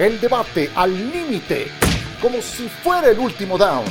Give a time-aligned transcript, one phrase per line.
[0.00, 1.66] El debate al límite,
[2.22, 3.84] como si fuera el último down.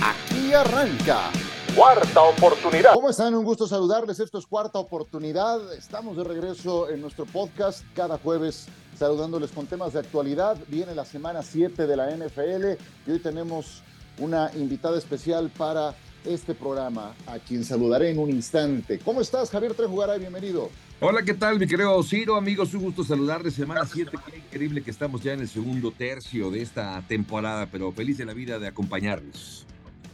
[0.00, 1.30] Aquí arranca.
[1.76, 2.94] Cuarta oportunidad.
[2.94, 3.34] ¿Cómo están?
[3.34, 4.18] Un gusto saludarles.
[4.18, 5.74] Esto es Cuarta Oportunidad.
[5.74, 8.66] Estamos de regreso en nuestro podcast cada jueves
[8.98, 10.56] saludándoles con temas de actualidad.
[10.68, 13.82] Viene la semana 7 de la NFL y hoy tenemos
[14.16, 15.94] una invitada especial para
[16.24, 18.98] este programa, a quien saludaré en un instante.
[18.98, 20.18] ¿Cómo estás, Javier Trejugaray?
[20.18, 20.70] Bienvenido.
[21.00, 22.36] Hola, ¿qué tal, mi querido Ciro?
[22.36, 23.54] Amigos, un gusto saludarles.
[23.54, 27.90] Semana 7, qué increíble que estamos ya en el segundo tercio de esta temporada, pero
[27.92, 29.66] feliz de la vida de acompañarles.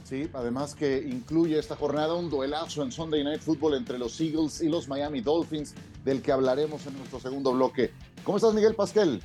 [0.04, 4.62] Sí, además que incluye esta jornada un duelazo en Sunday Night Football entre los Eagles
[4.62, 7.92] y los Miami Dolphins, del que hablaremos en nuestro segundo bloque.
[8.24, 9.20] ¿Cómo estás, Miguel Pasquel?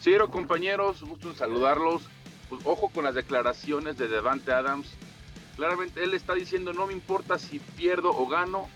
[0.00, 2.02] Ciro, compañeros, gusto en saludarlos.
[2.48, 4.88] Pues, ojo con las declaraciones de Devante Adams.
[5.58, 8.68] Claramente él está diciendo, no me importa si pierdo o gano,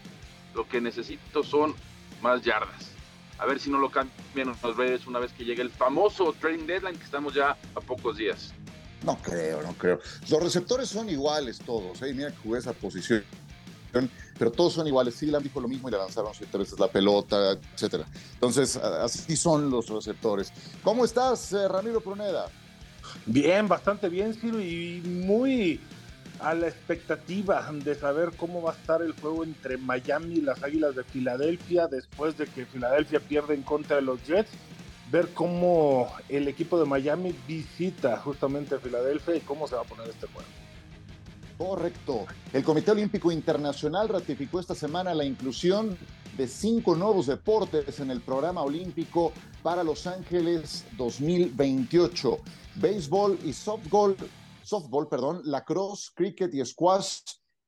[0.53, 1.77] lo que necesito son
[2.21, 2.89] más yardas.
[3.39, 6.67] A ver si no lo cambian las redes una vez que llegue el famoso trading
[6.67, 8.53] deadline que estamos ya a pocos días.
[9.05, 10.01] No creo, no creo.
[10.29, 12.03] Los receptores son iguales todos.
[12.03, 12.13] ¿eh?
[12.15, 13.23] Mira que jugué esa posición.
[14.37, 15.15] Pero todos son iguales.
[15.15, 18.07] Sí, dijo lo mismo y le lanzaron siete veces la pelota, etcétera.
[18.35, 20.53] Entonces, así son los receptores.
[20.83, 22.51] ¿Cómo estás, eh, Ramiro Pruneda?
[23.25, 25.81] Bien, bastante bien, Ciro, y muy
[26.43, 30.63] a la expectativa de saber cómo va a estar el juego entre Miami y las
[30.63, 34.51] Águilas de Filadelfia después de que Filadelfia pierde en contra de los Jets.
[35.11, 39.85] Ver cómo el equipo de Miami visita justamente a Filadelfia y cómo se va a
[39.85, 40.49] poner este juego.
[41.59, 42.27] Correcto.
[42.53, 45.97] El Comité Olímpico Internacional ratificó esta semana la inclusión
[46.37, 52.39] de cinco nuevos deportes en el programa olímpico para Los Ángeles 2028.
[52.77, 54.17] Béisbol y softball
[54.65, 57.21] softball, perdón, lacrosse, cricket y squash.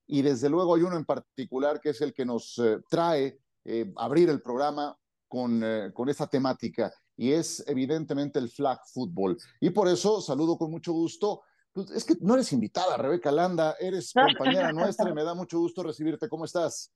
[0.06, 3.92] Y desde luego hay uno en particular que es el que nos eh, trae eh,
[3.96, 9.36] abrir el programa con, eh, con esta temática y es evidentemente el flag football.
[9.60, 11.42] Y por eso saludo con mucho gusto.
[11.72, 15.58] Pues, es que no eres invitada, Rebeca Landa, eres compañera nuestra y me da mucho
[15.58, 16.28] gusto recibirte.
[16.28, 16.92] ¿Cómo estás?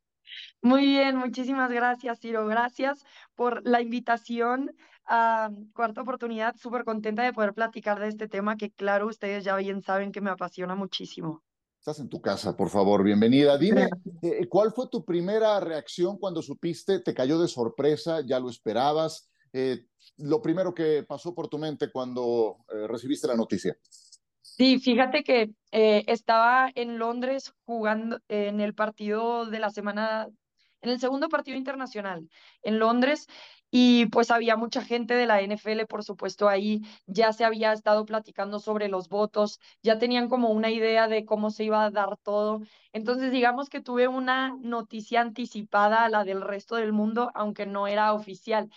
[0.63, 2.47] Muy bien, muchísimas gracias, Ciro.
[2.47, 4.75] Gracias por la invitación
[5.07, 6.57] a Cuarta Oportunidad.
[6.57, 10.21] Súper contenta de poder platicar de este tema que, claro, ustedes ya bien saben que
[10.21, 11.43] me apasiona muchísimo.
[11.79, 13.57] Estás en tu casa, por favor, bienvenida.
[13.57, 13.89] Dime,
[14.21, 17.01] eh, ¿cuál fue tu primera reacción cuando supiste?
[17.01, 18.21] ¿Te cayó de sorpresa?
[18.27, 19.31] ¿Ya lo esperabas?
[19.53, 19.87] Eh,
[20.19, 23.77] lo primero que pasó por tu mente cuando eh, recibiste la noticia.
[24.59, 30.27] Sí, fíjate que eh, estaba en Londres jugando en el partido de la semana,
[30.81, 32.29] en el segundo partido internacional
[32.63, 33.27] en Londres
[33.71, 38.05] y pues había mucha gente de la NFL, por supuesto, ahí ya se había estado
[38.05, 42.17] platicando sobre los votos, ya tenían como una idea de cómo se iba a dar
[42.17, 42.61] todo.
[42.93, 47.87] Entonces, digamos que tuve una noticia anticipada a la del resto del mundo, aunque no
[47.87, 48.71] era oficial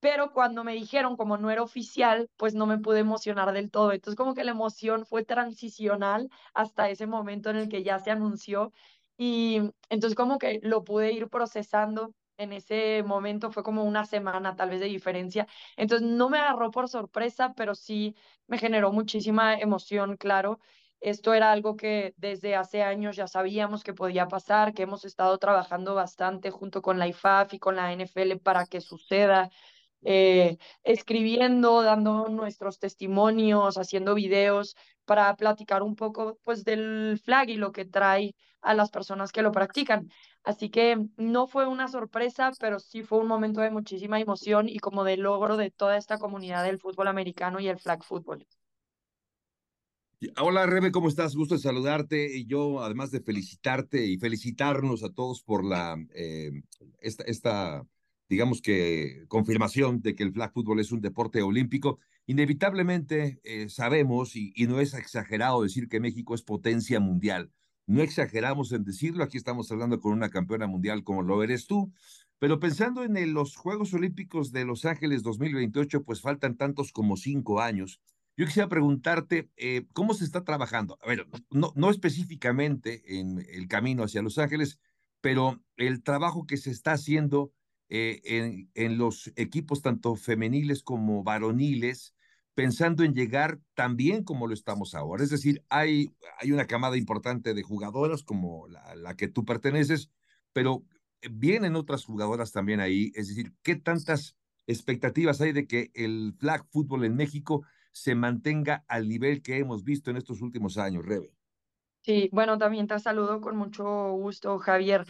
[0.00, 3.92] pero cuando me dijeron como no era oficial, pues no me pude emocionar del todo.
[3.92, 8.10] Entonces como que la emoción fue transicional hasta ese momento en el que ya se
[8.10, 8.72] anunció
[9.16, 12.12] y entonces como que lo pude ir procesando.
[12.38, 15.46] En ese momento fue como una semana tal vez de diferencia.
[15.76, 18.14] Entonces no me agarró por sorpresa, pero sí
[18.46, 20.58] me generó muchísima emoción, claro.
[21.00, 25.38] Esto era algo que desde hace años ya sabíamos que podía pasar, que hemos estado
[25.38, 29.50] trabajando bastante junto con la IFAF y con la NFL para que suceda.
[30.02, 37.56] Eh, escribiendo, dando nuestros testimonios, haciendo videos para platicar un poco pues del flag y
[37.56, 40.08] lo que trae a las personas que lo practican.
[40.42, 44.78] Así que no fue una sorpresa, pero sí fue un momento de muchísima emoción y
[44.78, 48.46] como de logro de toda esta comunidad del fútbol americano y el flag fútbol.
[50.40, 51.36] Hola Rebe, ¿cómo estás?
[51.36, 56.52] Gusto de saludarte y yo además de felicitarte y felicitarnos a todos por la eh,
[57.00, 57.86] esta, esta
[58.28, 61.98] digamos que, confirmación de que el flag football es un deporte olímpico.
[62.26, 67.52] Inevitablemente eh, sabemos, y, no es exagerado decir que México es potencia mundial.
[67.86, 71.92] No exageramos en decirlo, aquí estamos hablando con una campeona mundial como lo eres tú,
[72.40, 77.60] pero pensando en los Juegos Olímpicos de Los Ángeles 2028, pues faltan tantos como cinco
[77.60, 78.00] años.
[78.36, 80.98] Yo quisiera preguntarte, eh, ¿cómo se está trabajando?
[81.00, 84.78] A ver, no, no específicamente en el camino hacia Los Ángeles,
[85.22, 87.52] pero el trabajo que se está haciendo
[87.88, 92.14] eh, en, los equipos tanto femeniles como varoniles,
[92.54, 95.22] pensando en llegar también como lo estamos ahora.
[95.22, 100.10] Es decir, hay, hay una camada importante de jugadoras como la, la que tú perteneces,
[100.52, 100.84] pero
[101.30, 103.12] vienen otras jugadoras también ahí.
[103.14, 104.36] Es decir, ¿qué tantas
[104.66, 109.84] expectativas hay de que el flag fútbol en México se mantenga al nivel que hemos
[109.84, 111.32] visto en estos últimos años, Rebe?
[112.02, 115.04] Sí, bueno, también te saludo con mucho gusto, Javier.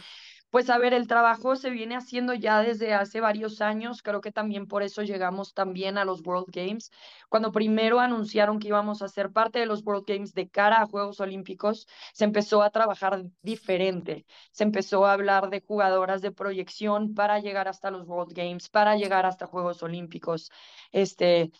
[0.49, 4.31] Pues a ver, el trabajo se viene haciendo ya desde hace varios años, creo que
[4.31, 6.89] también por eso llegamos también a los World Games.
[7.29, 10.85] Cuando primero anunciaron que íbamos a ser parte de los World Games de cara a
[10.87, 17.13] Juegos Olímpicos, se empezó a trabajar diferente, se empezó a hablar de jugadoras de proyección
[17.13, 20.49] para llegar hasta los World Games, para llegar hasta Juegos Olímpicos.
[20.91, 21.51] Este,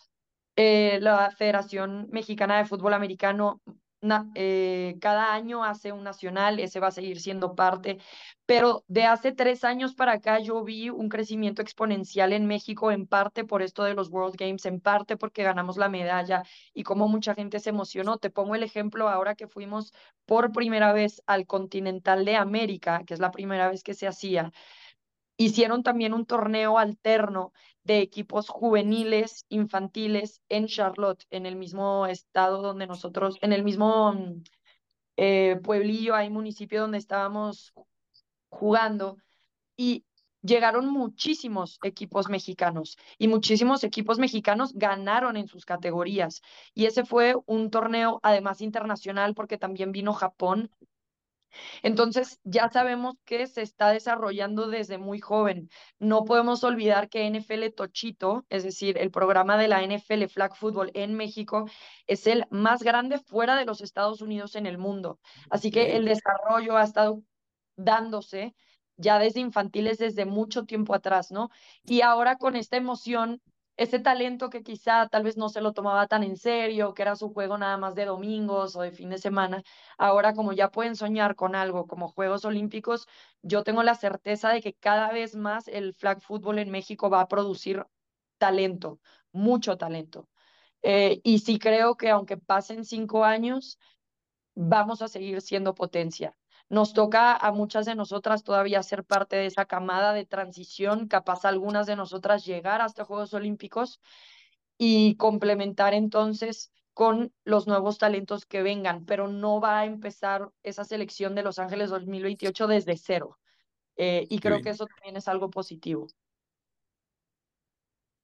[0.56, 3.60] eh, la Federación Mexicana de Fútbol Americano
[4.34, 7.98] eh, cada año hace un nacional, ese va a seguir siendo parte,
[8.46, 13.06] pero de hace tres años para acá yo vi un crecimiento exponencial en México, en
[13.06, 16.42] parte por esto de los World Games, en parte porque ganamos la medalla
[16.72, 18.18] y como mucha gente se emocionó.
[18.18, 19.92] Te pongo el ejemplo ahora que fuimos
[20.26, 24.52] por primera vez al Continental de América, que es la primera vez que se hacía.
[25.40, 27.52] Hicieron también un torneo alterno
[27.84, 34.12] de equipos juveniles, infantiles en Charlotte, en el mismo estado donde nosotros, en el mismo
[34.12, 34.42] mm,
[35.16, 37.72] eh, pueblillo, hay municipio donde estábamos
[38.50, 39.16] jugando
[39.76, 40.04] y
[40.42, 46.42] llegaron muchísimos equipos mexicanos y muchísimos equipos mexicanos ganaron en sus categorías.
[46.74, 50.70] Y ese fue un torneo además internacional porque también vino Japón
[51.82, 55.70] entonces, ya sabemos que se está desarrollando desde muy joven.
[55.98, 60.90] No podemos olvidar que NFL Tochito, es decir, el programa de la NFL Flag Football
[60.94, 61.66] en México,
[62.06, 65.18] es el más grande fuera de los Estados Unidos en el mundo.
[65.50, 67.22] Así que el desarrollo ha estado
[67.76, 68.54] dándose
[68.96, 71.50] ya desde infantiles, desde mucho tiempo atrás, ¿no?
[71.84, 73.40] Y ahora con esta emoción
[73.78, 77.16] ese talento que quizá tal vez no se lo tomaba tan en serio, que era
[77.16, 79.62] su juego nada más de domingos o de fin de semana,
[79.98, 83.06] ahora como ya pueden soñar con algo como Juegos Olímpicos,
[83.42, 87.20] yo tengo la certeza de que cada vez más el flag football en México va
[87.22, 87.86] a producir
[88.38, 89.00] talento,
[89.32, 90.28] mucho talento.
[90.82, 93.78] Eh, y sí creo que aunque pasen cinco años,
[94.54, 96.36] vamos a seguir siendo potencia.
[96.70, 101.44] Nos toca a muchas de nosotras todavía ser parte de esa camada de transición, capaz
[101.44, 104.00] algunas de nosotras llegar hasta Juegos Olímpicos
[104.76, 110.84] y complementar entonces con los nuevos talentos que vengan, pero no va a empezar esa
[110.84, 113.38] selección de Los Ángeles 2028 desde cero.
[113.96, 116.08] Eh, y creo que eso también es algo positivo.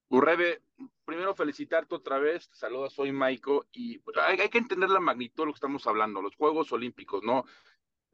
[0.09, 0.63] Urrebe,
[1.05, 5.43] primero felicitarte otra vez, te saluda, soy Maiko, y hay, hay, que entender la magnitud
[5.43, 7.45] de lo que estamos hablando, los Juegos Olímpicos, ¿no?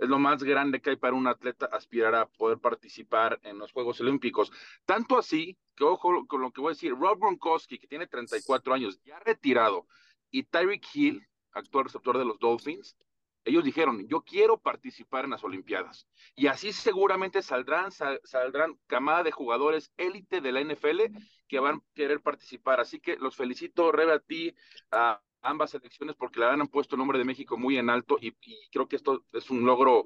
[0.01, 3.71] Es lo más grande que hay para un atleta aspirar a poder participar en los
[3.71, 4.51] Juegos Olímpicos.
[4.87, 8.73] Tanto así que, ojo con lo que voy a decir, Rob Gronkowski, que tiene 34
[8.73, 9.87] años, ya retirado,
[10.31, 12.97] y Tyreek Hill, actual receptor de los Dolphins,
[13.45, 16.07] ellos dijeron, yo quiero participar en las Olimpiadas.
[16.35, 21.01] Y así seguramente saldrán, saldrán camada de jugadores élite de la NFL
[21.47, 22.81] que van a querer participar.
[22.81, 24.55] Así que los felicito, Rebe, a ti,
[24.91, 28.33] a ambas elecciones porque le han puesto el nombre de México muy en alto y,
[28.71, 30.05] creo que esto es un logro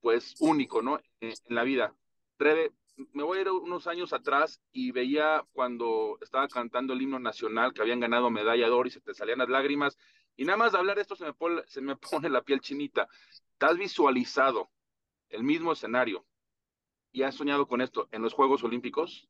[0.00, 0.98] pues único, ¿no?
[1.20, 1.94] En, la vida.
[2.38, 2.72] Rebe,
[3.12, 7.72] me voy a ir unos años atrás y veía cuando estaba cantando el himno nacional
[7.72, 9.96] que habían ganado medalla de oro y se te salían las lágrimas
[10.36, 12.60] y nada más de hablar de esto se me pone, se me pone la piel
[12.60, 13.08] chinita.
[13.58, 14.70] ¿Te has visualizado
[15.28, 16.24] el mismo escenario
[17.12, 19.28] y has soñado con esto en los Juegos Olímpicos?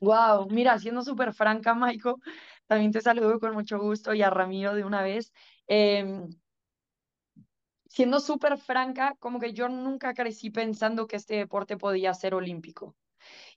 [0.00, 2.18] Wow, mira, siendo súper franca, Maiko,
[2.66, 5.32] también te saludo con mucho gusto y a Ramiro de una vez.
[5.66, 6.28] Em,
[7.86, 12.96] siendo súper franca, como que yo nunca crecí pensando que este deporte podía ser olímpico.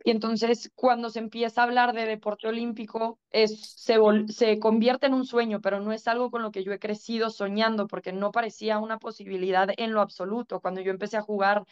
[0.03, 3.97] Y entonces cuando se empieza a hablar de deporte olímpico, es, se,
[4.29, 7.29] se convierte en un sueño, pero no es algo con lo que yo he crecido
[7.29, 10.61] soñando, porque no parecía una posibilidad en lo absoluto.
[10.61, 11.65] Cuando yo empecé a jugar,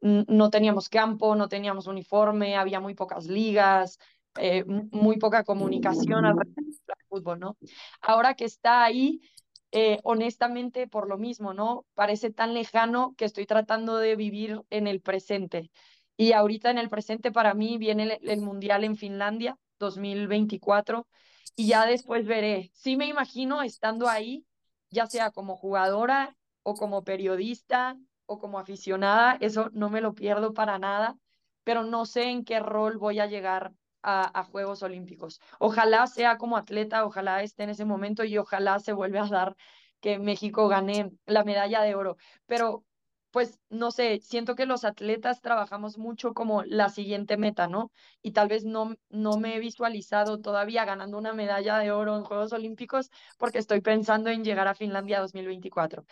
[0.00, 3.98] no teníamos campo, no teníamos uniforme, había muy pocas ligas,
[4.36, 7.56] eh, muy poca comunicación alrededor del fútbol, ¿no?
[8.00, 9.20] Ahora que está ahí,
[9.72, 11.86] eh, honestamente, por lo mismo, ¿no?
[11.94, 15.70] Parece tan lejano que estoy tratando de vivir en el presente.
[16.16, 21.06] Y ahorita en el presente para mí viene el, Mundial en Finlandia, 2024,
[21.54, 22.70] y ya después veré.
[22.74, 24.44] Sí me imagino estando ahí,
[24.90, 30.52] ya sea como jugadora o como periodista o como aficionada, eso no me lo pierdo
[30.54, 31.16] para nada,
[31.64, 35.40] pero no sé en qué rol voy a llegar a, Juegos Olímpicos.
[35.58, 39.56] Ojalá sea como atleta, ojalá esté en ese momento y ojalá se vuelva a dar
[40.00, 42.16] que México gane la medalla de oro.
[42.46, 42.84] Pero,
[43.30, 47.92] pues, no sé, siento que los atletas trabajamos mucho como la siguiente meta, ¿no?
[48.22, 52.24] Y tal vez no, no me he visualizado todavía ganando una medalla de oro en
[52.24, 56.04] Juegos Olímpicos porque estoy pensando en llegar a Finlandia 2024.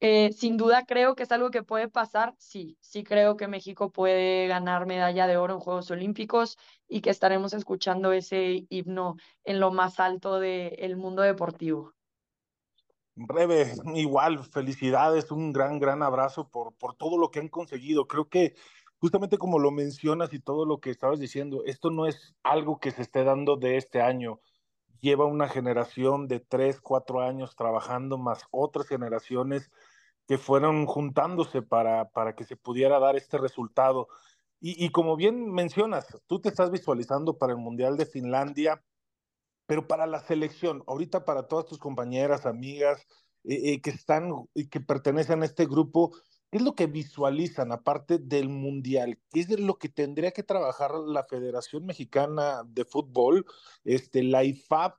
[0.00, 3.90] Eh, sin duda creo que es algo que puede pasar, sí, sí creo que México
[3.90, 6.56] puede ganar medalla de oro en Juegos Olímpicos
[6.88, 11.94] y que estaremos escuchando ese himno en lo más alto del mundo deportivo.
[13.16, 18.06] Breve, igual, felicidades, un gran, gran abrazo por, por todo lo que han conseguido.
[18.06, 18.54] Creo que
[19.00, 22.92] justamente como lo mencionas y todo lo que estabas diciendo, esto no es algo que
[22.92, 24.40] se esté dando de este año.
[25.00, 29.70] Lleva una generación de tres, cuatro años trabajando, más otras generaciones
[30.28, 34.08] que fueron juntándose para, para que se pudiera dar este resultado.
[34.60, 38.84] Y, y como bien mencionas, tú te estás visualizando para el Mundial de Finlandia,
[39.66, 43.06] pero para la selección, ahorita para todas tus compañeras, amigas
[43.44, 46.12] eh, eh, que están y que pertenecen a este grupo,
[46.50, 49.18] ¿qué es lo que visualizan aparte del mundial?
[49.30, 53.46] ¿Qué es lo que tendría que trabajar la Federación Mexicana de Fútbol,
[53.84, 54.92] este, la IFAB,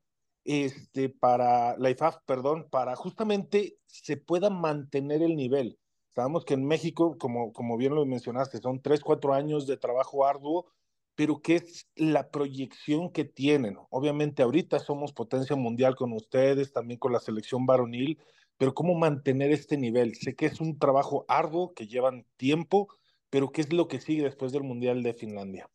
[0.46, 5.79] este, para la IFAB, perdón, para justamente se pueda mantener el nivel?
[6.15, 10.25] Sabemos que en México, como, como bien lo mencionaste, son tres, cuatro años de trabajo
[10.25, 10.72] arduo
[11.19, 13.77] pero ¿qué es la proyección que tienen?
[13.89, 18.17] Obviamente ahorita somos potencia mundial con ustedes, también con la selección varonil,
[18.58, 20.15] pero ¿cómo mantener este nivel?
[20.15, 22.88] Sé que es un trabajo arduo, que llevan tiempo,
[23.29, 25.69] pero ¿qué es lo que sigue después del Mundial de Finlandia?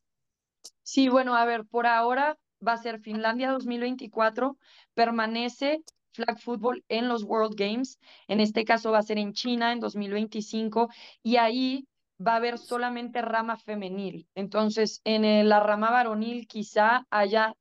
[0.83, 4.57] Sí, bueno, a ver, por ahora va a ser Finlandia 2024,
[4.95, 9.73] permanece flag football en los World Games, en este caso va a ser en China
[9.73, 10.89] en 2025,
[11.23, 11.87] y ahí
[12.25, 14.29] va a haber solamente rama femenil.
[14.35, 17.55] Entonces, en la rama varonil quizá haya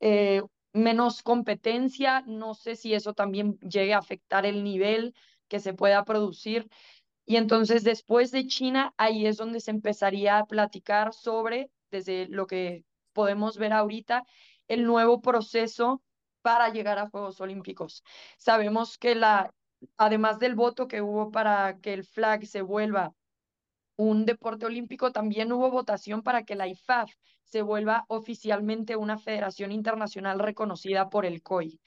[0.00, 0.42] eh,
[0.72, 5.14] menos competencia, no sé si eso también llegue a afectar el nivel
[5.48, 6.68] que se pueda producir.
[7.24, 12.46] Y entonces después de China, ahí es donde se empezaría a platicar sobre, desde lo
[12.46, 14.24] que podemos ver ahorita,
[14.68, 16.02] el nuevo proceso
[16.42, 18.02] para llegar a Juegos Olímpicos.
[18.38, 19.54] Sabemos que la,
[19.96, 23.14] además del voto que hubo para que el flag se vuelva
[23.96, 27.12] un deporte olímpico, también hubo votación para que la IFAF
[27.44, 31.80] se vuelva oficialmente una federación internacional reconocida por el COI.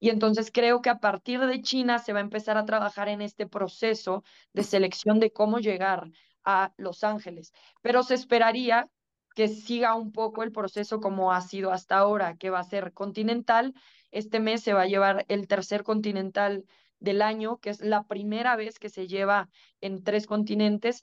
[0.00, 3.22] Y entonces creo que a partir de China se va a empezar a trabajar en
[3.22, 6.10] este proceso de selección de cómo llegar
[6.44, 7.52] a Los Ángeles.
[7.80, 8.90] Pero se esperaría
[9.34, 12.92] que siga un poco el proceso como ha sido hasta ahora, que va a ser
[12.92, 13.74] continental.
[14.10, 16.64] Este mes se va a llevar el tercer continental
[17.00, 19.50] del año, que es la primera vez que se lleva
[19.80, 21.02] en tres continentes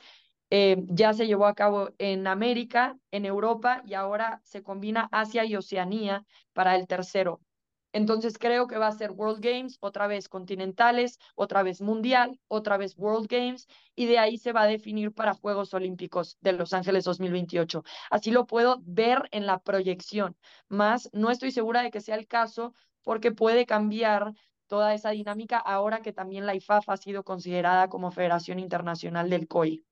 [0.53, 5.45] eh, ya se llevó a cabo en América, en Europa y ahora se combina Asia
[5.45, 7.39] y Oceanía para el tercero.
[7.93, 12.77] Entonces creo que va a ser World Games, otra vez continentales, otra vez mundial, otra
[12.77, 16.73] vez World Games y de ahí se va a definir para Juegos Olímpicos de Los
[16.73, 17.83] Ángeles 2028.
[18.09, 20.37] Así lo puedo ver en la proyección,
[20.69, 24.33] más no estoy segura de que sea el caso porque puede cambiar
[24.67, 29.47] toda esa dinámica ahora que también la IFAF ha sido considerada como Federación Internacional del
[29.47, 29.83] COI.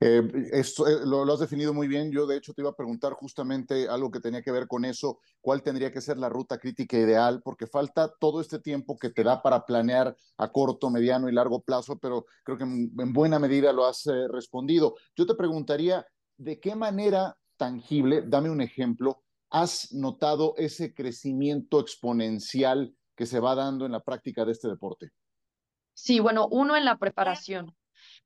[0.00, 2.12] Eh, esto, eh, lo, has definido muy bien.
[2.12, 5.18] Yo, de hecho, te iba a preguntar justamente algo que tenía que ver con eso.
[5.40, 7.42] ¿Cuál tendría que ser la ruta crítica ideal?
[7.42, 11.62] Porque falta todo este tiempo que te da para planear a corto, mediano y largo
[11.62, 14.94] plazo, pero creo que en, buena medida lo has eh, respondido.
[15.16, 22.94] Yo te preguntaría, ¿de qué manera tangible, dame un ejemplo, has notado ese crecimiento exponencial
[23.16, 25.10] que se va dando en la práctica de este deporte?
[25.92, 27.74] Sí, bueno, uno en la preparación.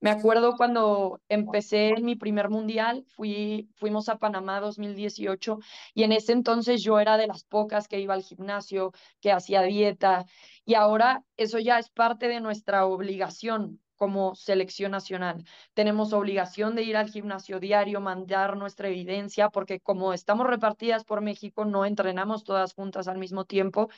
[0.02, 5.60] Me acuerdo cuando empecé en mi primer mundial, fui, fuimos a Panamá 2018
[5.94, 8.90] y en ese entonces yo era de las pocas que iba al gimnasio,
[9.20, 10.24] que hacía dieta
[10.64, 15.44] y ahora eso ya es parte de nuestra obligación como selección nacional.
[15.72, 21.20] Tenemos obligación de ir al gimnasio diario, mandar nuestra evidencia, porque como estamos repartidas por
[21.20, 23.88] México, no entrenamos todas juntas al mismo tiempo.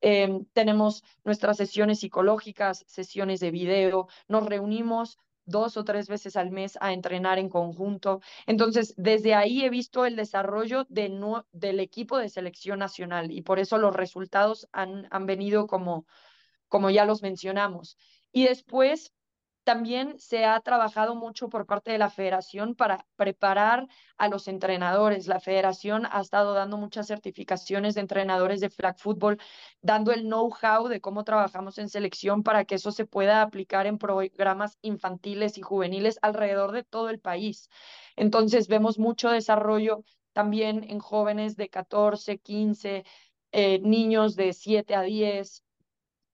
[0.00, 5.18] Em, tenemos nuestras sesiones psicológicas, sesiones de video, nos reunimos
[5.52, 8.20] dos o tres veces al mes a entrenar en conjunto.
[8.46, 11.12] Entonces, desde ahí he visto el desarrollo de
[11.52, 16.06] del equipo de selección nacional y por eso los resultados han, han venido como,
[16.68, 17.96] como ya los mencionamos.
[18.32, 19.12] Y después,
[19.64, 25.26] también se ha trabajado mucho por parte de la federación para preparar a los entrenadores.
[25.26, 29.38] La federación ha estado dando muchas certificaciones de entrenadores de flag football,
[29.80, 33.98] dando el know-how de cómo trabajamos en selección para que eso se pueda aplicar en
[33.98, 37.68] programas infantiles y juveniles alrededor de todo el país.
[38.16, 43.04] Entonces vemos mucho desarrollo también en jóvenes de 14, 15,
[43.52, 45.62] eh, niños de 7 a 10,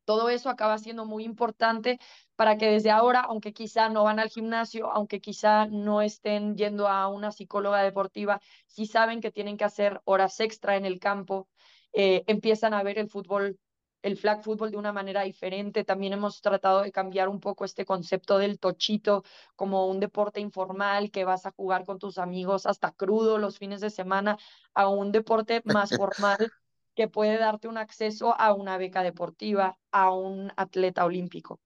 [0.08, 2.00] todo eso acaba siendo muy importante
[2.34, 6.88] para que desde ahora, aunque quizá no van al gimnasio, aunque quizá no estén yendo
[6.88, 11.46] a una psicóloga deportiva, si saben que tienen que hacer horas extra en el campo,
[11.92, 13.58] eh, empiezan a ver el fútbol,
[14.00, 15.84] el flag fútbol de una manera diferente.
[15.84, 19.24] También hemos tratado de cambiar un poco este concepto del tochito
[19.56, 23.82] como un deporte informal que vas a jugar con tus amigos hasta crudo los fines
[23.82, 24.38] de semana
[24.72, 26.50] a un deporte más formal
[26.99, 31.61] que puede darte un acceso a una beca deportiva, a un atleta olímpico.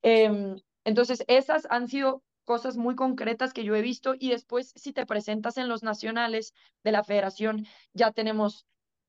[0.00, 4.92] Em, entonces, esas han sido cosas muy concretas que yo he visto y después si
[4.92, 8.64] te presentas en los nacionales de la federación, ya tenemos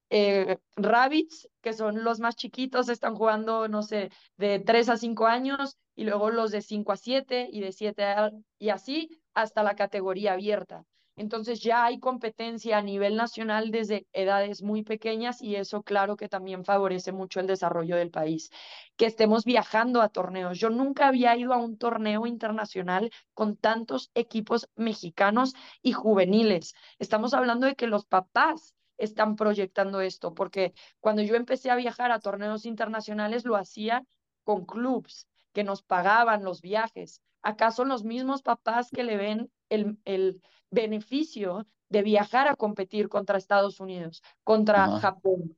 [0.10, 5.28] eh, Rabbits, que son los más chiquitos, están jugando, no sé, de 3 a 5
[5.28, 9.62] años y luego los de 5 a 7 y de 7 a, y así hasta
[9.62, 10.86] la categoría abierta.
[11.18, 16.30] Entonces ya hay competencia a nivel nacional desde edades muy pequeñas y eso claro que
[16.30, 18.52] también favorece mucho el desarrollo del país.
[18.98, 20.60] Que estemos viajando a torneos.
[20.60, 26.76] Yo nunca había ido a un torneo internacional con tantos equipos mexicanos y juveniles.
[27.00, 32.12] Estamos hablando de que los papás están proyectando esto, porque cuando yo empecé a viajar
[32.12, 34.04] a torneos internacionales lo hacía
[34.44, 37.22] con clubs que nos pagaban los viajes.
[37.48, 43.08] Acá son los mismos papás que le ven el, el beneficio de viajar a competir
[43.08, 45.56] contra Estados Unidos, contra Japón.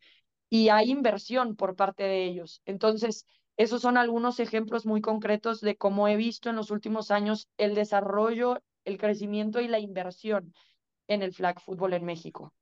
[0.52, 2.62] Y hay inversión por parte de ellos.
[2.66, 3.26] Entonces,
[3.58, 7.74] esos son algunos ejemplos muy concretos de cómo he visto en los últimos años el
[7.74, 10.54] desarrollo, el crecimiento y la inversión
[11.08, 12.54] en el flag fútbol en México.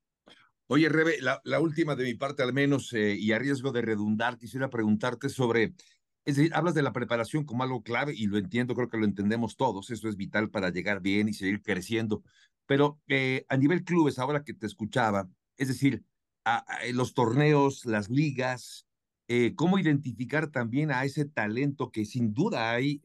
[0.68, 4.38] Oye, Rebe, la, última de mi parte al menos, eh, y a riesgo de redundar,
[4.38, 5.74] quisiera preguntarte sobre,
[6.24, 9.04] es decir, hablas de la preparación como algo clave y lo entiendo, creo que lo
[9.04, 12.22] entendemos todos, eso es vital para llegar bien y seguir creciendo,
[12.66, 16.04] pero eh, a nivel clubes, ahora que te escuchaba, es decir,
[16.44, 18.86] a, los torneos, las ligas,
[19.28, 23.02] eh, cómo identificar también a ese talento que sin duda hay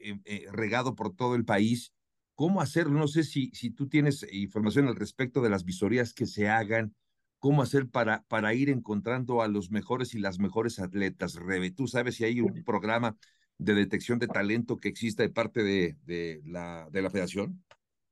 [0.52, 1.92] regado por todo el país,
[2.36, 6.26] cómo hacerlo, no sé si, si tú tienes información al respecto de las visorías que
[6.26, 6.96] se hagan,
[7.44, 11.36] cómo hacer para, para ir encontrando a los mejores y las mejores atletas.
[11.36, 13.18] Rebe, ¿tú sabes si hay un programa
[13.58, 17.62] de detección de talento que exista de parte de, de, la, de la federación?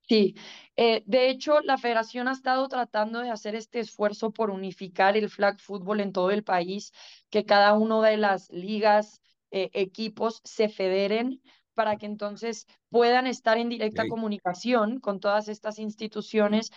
[0.02, 0.36] Sí,
[0.76, 5.30] eh, de hecho, la federación ha estado tratando de hacer este esfuerzo por unificar el
[5.30, 6.92] flag fútbol en todo el país,
[7.30, 11.42] que cada una de las ligas, eh, equipos se federen
[11.74, 16.70] para que entonces puedan estar en directa comunicación con todas estas instituciones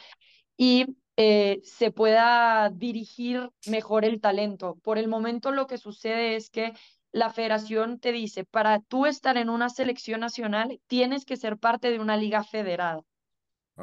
[0.56, 4.76] y eh, se pueda dirigir mejor el talento.
[4.82, 6.72] Por el momento lo que sucede es que
[7.12, 11.90] la federación te dice, para tú estar en una selección nacional, tienes que ser parte
[11.90, 13.02] de una liga federada.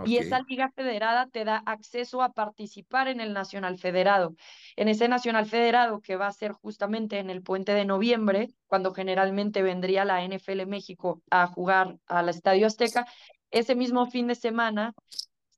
[0.06, 4.36] Y esa liga federada te da acceso a participar en el Nacional Federado.
[4.78, 8.94] En ese Nacional Federado que va a ser justamente en el puente de noviembre, cuando
[8.94, 13.06] generalmente vendría la NFL México a jugar al Estadio Azteca,
[13.50, 14.94] ese mismo fin de semana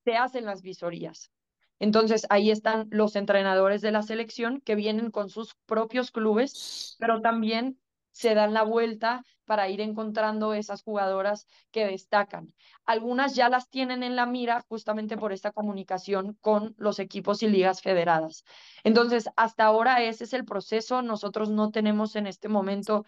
[0.03, 1.32] se hacen las visorías.
[1.83, 7.19] Entonces ahí están los entrenadores de la selección que vienen con sus propios clubes, pero
[7.19, 7.77] también
[8.11, 12.53] se dan la vuelta para ir encontrando esas jugadoras que destacan.
[12.85, 17.49] Algunas ya las tienen en la mira justamente por esta comunicación con los equipos y
[17.49, 18.45] ligas federadas.
[18.85, 21.01] Entonces, hasta ahora ese es el proceso.
[21.01, 23.03] Nosotros no tenemos en este momento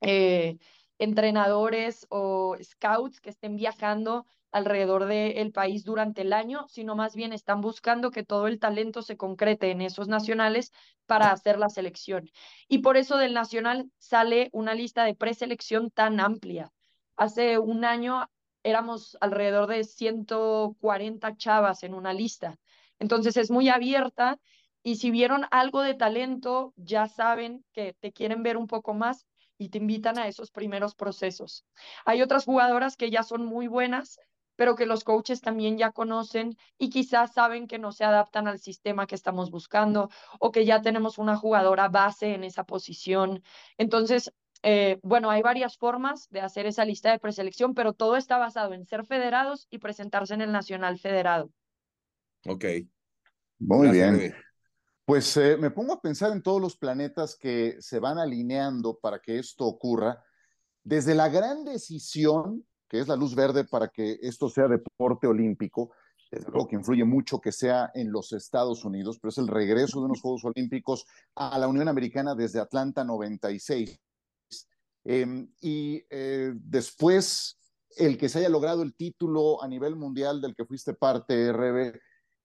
[0.00, 0.58] eh,
[1.00, 7.32] entrenadores o scouts que estén viajando alrededor del país durante el año, sino más bien
[7.32, 10.72] están buscando que todo el talento se concrete en esos nacionales
[11.06, 12.30] para hacer la selección.
[12.68, 16.72] Y por eso del nacional sale una lista de preselección tan amplia.
[17.16, 18.28] Hace un año
[18.62, 22.56] éramos alrededor de 140 chavas en una lista.
[22.98, 24.38] Entonces es muy abierta
[24.82, 29.26] y si vieron algo de talento, ya saben que te quieren ver un poco más
[29.58, 31.66] y te invitan a esos primeros procesos.
[32.06, 34.18] Hay otras jugadoras que ya son muy buenas,
[34.60, 38.58] pero que los coaches también ya conocen y quizás saben que no se adaptan al
[38.58, 43.42] sistema que estamos buscando o que ya tenemos una jugadora base en esa posición.
[43.78, 48.36] Entonces, eh, bueno, hay varias formas de hacer esa lista de preselección, pero todo está
[48.36, 51.50] basado en ser federados y presentarse en el Nacional Federado.
[52.46, 52.66] Ok.
[53.60, 54.34] Muy bien.
[55.06, 59.20] Pues eh, me pongo a pensar en todos los planetas que se van alineando para
[59.20, 60.22] que esto ocurra,
[60.84, 65.92] desde la gran decisión que es la luz verde para que esto sea deporte olímpico.
[66.28, 70.00] Es algo que influye mucho que sea en los Estados Unidos, pero es el regreso
[70.00, 73.96] de unos Juegos Olímpicos a la Unión Americana desde Atlanta 96.
[75.04, 77.56] Em, y eh, después
[77.96, 81.98] el que se haya logrado el título a nivel mundial del que fuiste parte, RB,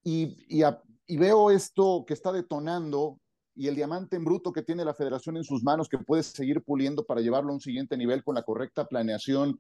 [0.03, 3.19] y, y veo esto que está detonando
[3.55, 6.62] y el diamante en bruto que tiene la federación en sus manos, que puede seguir
[6.62, 9.60] puliendo para llevarlo a un siguiente nivel con la correcta planeación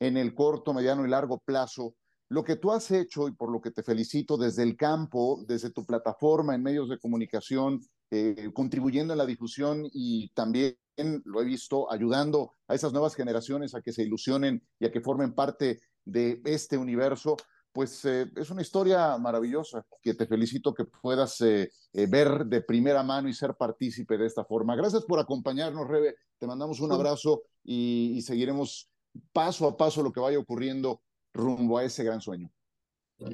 [0.00, 1.94] en el corto, mediano y largo plazo.
[2.30, 5.70] Lo que tú has hecho y por lo que te felicito desde el campo, desde
[5.70, 10.76] tu plataforma en medios de comunicación, eh, contribuyendo en la difusión y también
[11.24, 15.00] lo he visto ayudando a esas nuevas generaciones a que se ilusionen y a que
[15.00, 17.36] formen parte de este universo,
[17.72, 23.02] pues eh, es una historia maravillosa que te felicito que puedas eh, ver de primera
[23.02, 24.76] mano y ser partícipe de esta forma.
[24.76, 26.16] Gracias por acompañarnos, Rebe.
[26.38, 28.89] Te mandamos un abrazo y seguiremos
[29.32, 32.50] paso a paso lo que vaya ocurriendo rumbo a ese gran sueño.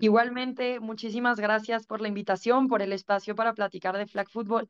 [0.00, 4.68] Igualmente, muchísimas gracias por la invitación, por el espacio para platicar de flag football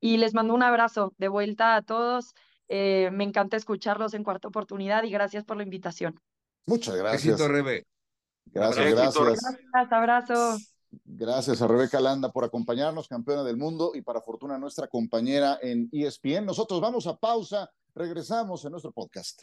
[0.00, 2.34] y les mando un abrazo de vuelta a todos.
[2.68, 6.20] Eh, me encanta escucharlos en cuarta oportunidad y gracias por la invitación.
[6.66, 7.40] Muchas gracias.
[7.40, 7.86] Rebe.
[8.46, 9.40] Gracias, gracias.
[9.72, 10.58] Gracias, abrazo.
[11.04, 15.88] Gracias a Rebeca Landa por acompañarnos, campeona del mundo, y para fortuna nuestra compañera en
[15.92, 16.46] ESPN.
[16.46, 19.42] Nosotros vamos a pausa, regresamos en nuestro podcast.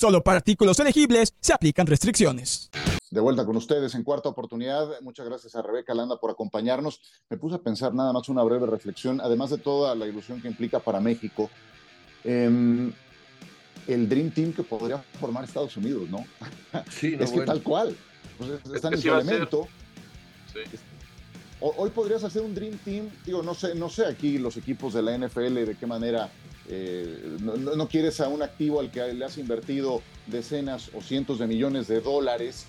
[0.00, 2.70] Solo para artículos elegibles se aplican restricciones.
[3.10, 4.98] De vuelta con ustedes en cuarta oportunidad.
[5.02, 7.02] Muchas gracias a Rebeca Landa por acompañarnos.
[7.28, 10.48] Me puse a pensar nada más una breve reflexión, además de toda la ilusión que
[10.48, 11.50] implica para México,
[12.24, 12.90] em,
[13.86, 16.24] el Dream Team que podría formar Estados Unidos, ¿no?
[16.88, 17.94] Sí, es que tal cual.
[18.38, 19.68] Pues está en su elemento.
[20.50, 20.60] Sí.
[21.60, 25.02] Hoy podrías hacer un Dream Team, digo, no sé, no sé aquí los equipos de
[25.02, 26.30] la NFL de qué manera
[26.72, 31.48] eh, no, quieres a un activo al que le has invertido decenas o cientos de
[31.48, 32.64] millones de dólares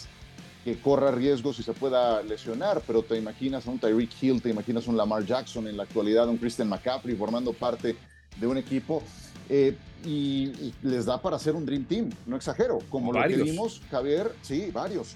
[0.65, 4.49] que corra riesgos y se pueda lesionar, pero te imaginas a un Tyreek Hill, te
[4.49, 7.95] imaginas a un Lamar Jackson en la actualidad, un Christian McCaffrey formando parte
[8.37, 9.03] de un equipo.
[9.49, 13.81] Eh, y, les da para hacer un Dream Team, no exagero, como lo que vimos,
[13.91, 15.15] Javier, sí, varios,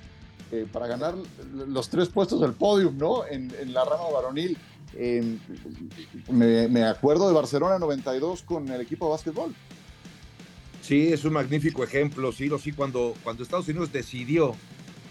[0.52, 1.16] eh, para ganar
[1.54, 3.26] los tres puestos del podium, ¿no?
[3.26, 4.58] En, la rama varonil
[6.30, 9.54] me, acuerdo de Barcelona 92 con el equipo de básquetbol.
[10.82, 14.56] Sí, es un magnífico ejemplo, sí, sí, cuando, cuando Estados Unidos decidió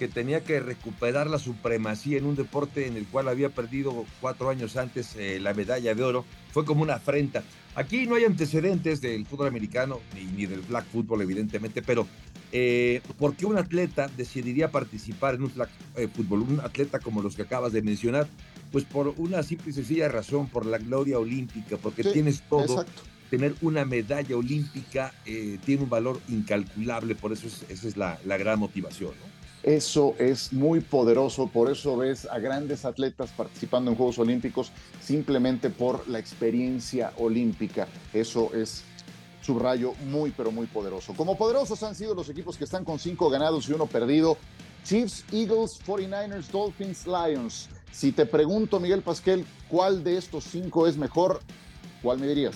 [0.04, 4.50] que tenía que recuperar la supremacía en un deporte en el cual había perdido cuatro
[4.50, 7.42] años antes eh, la medalla de oro, fue como una afrenta.
[7.74, 10.00] Aquí no hay antecedentes del fútbol americano,
[10.36, 12.06] ni, del black football, evidentemente, pero
[12.52, 16.42] eh, ¿por qué un atleta decidiría participar en un flag eh, fútbol?
[16.42, 18.28] Un atleta como los que acabas de mencionar,
[18.72, 22.84] pues por una simple y sencilla razón, por la gloria olímpica, porque tienes todo.
[23.30, 28.36] Tener una medalla olímpica eh, tiene un valor incalculable, por eso esa es la, la
[28.36, 29.12] gran motivación.
[29.64, 35.70] Eso es muy poderoso, por eso ves a grandes atletas participando en Juegos Olímpicos simplemente
[35.70, 37.88] por la experiencia olímpica.
[38.12, 38.82] Eso es
[39.40, 41.14] subrayo muy, pero muy poderoso.
[41.14, 44.36] Como poderosos han sido los equipos que están con cinco ganados y uno perdido.
[44.84, 47.70] Chiefs, Eagles, 49ers, Dolphins, Lions.
[47.90, 51.40] Si te pregunto, Miguel Pasquel, ¿cuál de estos cinco es mejor?
[52.02, 52.54] ¿Cuál me dirías?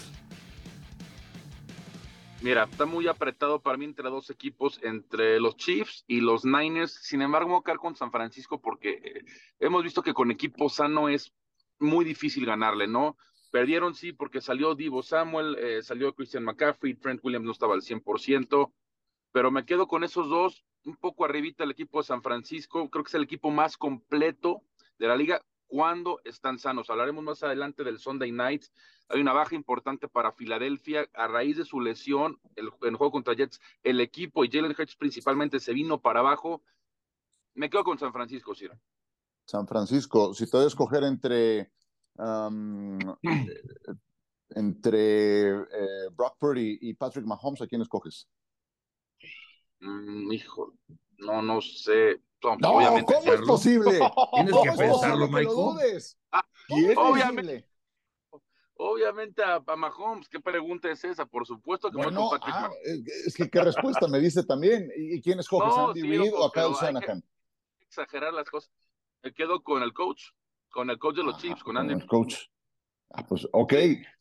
[2.41, 6.93] Mira, está muy apretado para mí entre dos equipos, entre los Chiefs y los Niners.
[6.93, 9.25] Sin embargo, voy a quedar con San Francisco porque eh,
[9.59, 11.33] hemos visto que con equipo sano es
[11.81, 13.17] muy difícil ganarle, ¿no?
[13.51, 17.83] Perdieron, sí, porque salió Divo Samuel, eh, salió Christian McCaffrey, Trent Williams no estaba al
[17.83, 18.73] 100%,
[19.33, 22.89] pero me quedo con esos dos, un poco arribita el equipo de San Francisco.
[22.89, 24.63] Creo que es el equipo más completo
[24.99, 26.91] de la liga cuando están sanos.
[26.91, 28.65] Hablaremos más adelante del Sunday Night.
[29.09, 33.13] Hay una baja importante para Filadelfia a raíz de su lesión el, en el juego
[33.13, 33.61] contra Jets.
[33.83, 36.63] El equipo y Jalen Hurts principalmente se vino para abajo.
[37.55, 38.75] Me quedo con San Francisco, Ciro.
[39.45, 41.71] San Francisco, si te voy a escoger entre
[44.51, 48.29] entre eh, Brock Purdy y Patrick Mahomes, ¿a quién escoges?
[49.81, 50.75] Mm, hijo,
[51.19, 52.21] no, no sé.
[52.43, 53.99] No, obviamente, ¿cómo es posible?
[54.35, 56.03] Tienes que pensarlo, Michael.
[56.31, 56.45] Ah,
[56.97, 57.67] obviamente,
[58.75, 61.27] obviamente a, Mahomes, ¿qué pregunta es esa?
[61.27, 62.71] Por supuesto que bueno, ah,
[63.27, 64.91] es que qué respuesta me dice también.
[64.97, 65.69] ¿Y, quién escoges?
[65.77, 67.23] No, ¿Andy Reid o a Kyle Shanahan?
[67.81, 68.71] Exagerar las cosas.
[69.23, 70.23] Me quedo con el coach,
[70.71, 71.95] con el coach de los ah, Chiefs, con Andy.
[71.95, 72.37] el coach.
[73.11, 73.73] Ah, pues ok.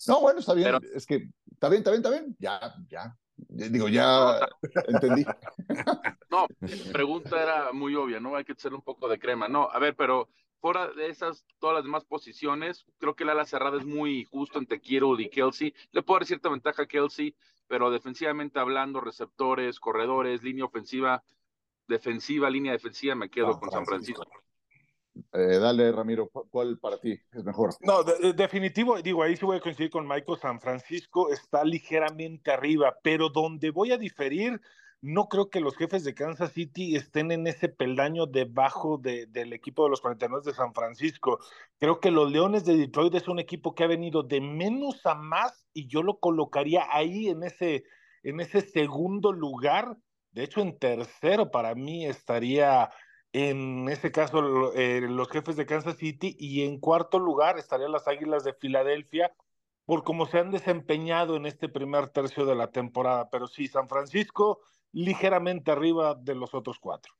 [0.08, 0.76] No, bueno, está bien.
[0.94, 2.36] es que está bien, está bien, está bien.
[2.40, 3.18] Ya, ya.
[3.38, 4.40] Digo, ya
[4.88, 5.26] entendí.
[6.30, 8.36] No, la pregunta era muy obvia, ¿no?
[8.36, 9.48] Hay que echarle un poco de crema.
[9.48, 10.28] No, a ver, pero
[10.60, 14.60] fuera de esas, todas las demás posiciones, creo que el ala cerrada es muy justo
[14.60, 15.74] entre Kiro y Kelsey.
[15.92, 17.34] Le puedo dar cierta ventaja a Kelsey,
[17.68, 21.24] pero defensivamente hablando, receptores, corredores, línea ofensiva,
[21.88, 24.26] defensiva, línea defensiva, me quedo con San Francisco.
[25.34, 27.74] Eh, dale, Ramiro, ¿cuál para ti es mejor?
[27.82, 30.40] No, de, definitivo, digo, ahí sí voy a coincidir con Michael.
[30.40, 34.62] San Francisco está ligeramente arriba, pero donde voy a diferir,
[35.02, 39.54] no creo que los jefes de Kansas City estén en ese peldaño debajo de, del
[39.54, 41.40] equipo de los 49 de San Francisco.
[41.80, 45.14] Creo que los Leones de Detroit es un equipo que ha venido de menos a
[45.14, 47.84] más y yo lo colocaría ahí en ese,
[48.24, 49.98] en ese segundo lugar.
[50.32, 52.90] De hecho, en tercero para mí estaría
[53.34, 58.08] en ese caso eh, los jefes de Kansas City y en cuarto lugar estarían las
[58.08, 59.34] Águilas de Filadelfia
[59.86, 63.30] por cómo se han desempeñado en este primer tercio de la temporada.
[63.30, 64.60] Pero sí, San Francisco
[64.92, 67.14] ligeramente arriba de los otros cuatro.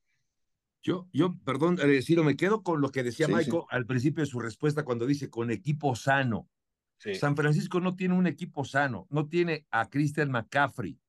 [0.82, 4.30] Yo, yo, perdón, eh, Ciro, me quedo con lo que decía Michael al principio de
[4.30, 6.50] su respuesta cuando dice con equipo sano.
[6.98, 11.00] San Francisco no tiene un equipo sano, no tiene a Christian McCaffrey.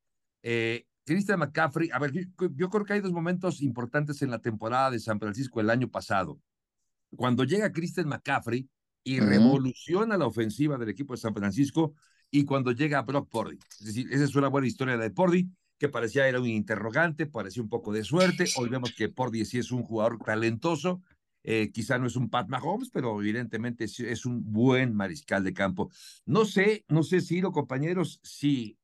[0.42, 4.90] Eh, Christian McCaffrey, a ver, yo, creo que hay dos momentos importantes en la temporada
[4.90, 6.40] de San Francisco el año pasado.
[7.16, 8.68] Cuando llega Christian McCaffrey
[9.02, 11.94] y revoluciona la ofensiva del equipo de San Francisco
[12.30, 13.58] y cuando llega Brock Purdy.
[13.80, 17.62] Es decir, esa es una buena historia de Purdy, que parecía era un interrogante, parecía
[17.62, 18.44] un poco de suerte.
[18.58, 21.00] Hoy vemos que Purdy sí es un jugador talentoso,
[21.42, 25.90] eh, quizá no es un Pat Mahomes, pero evidentemente es, un buen mariscal de campo.
[26.26, 28.76] No sé, no sé, si los compañeros, si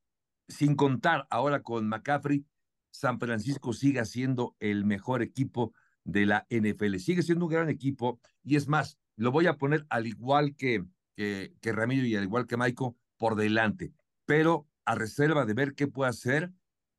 [0.49, 2.45] sin contar ahora con McCaffrey,
[2.91, 5.73] San Francisco sigue siendo el mejor equipo
[6.05, 6.97] de la NFL.
[6.97, 10.85] Sigue siendo un gran equipo y es más, lo voy a poner al igual que,
[11.17, 13.93] que, Ramiro y al igual que Maico por delante,
[14.27, 16.53] pero a reserva de ver qué puede hacer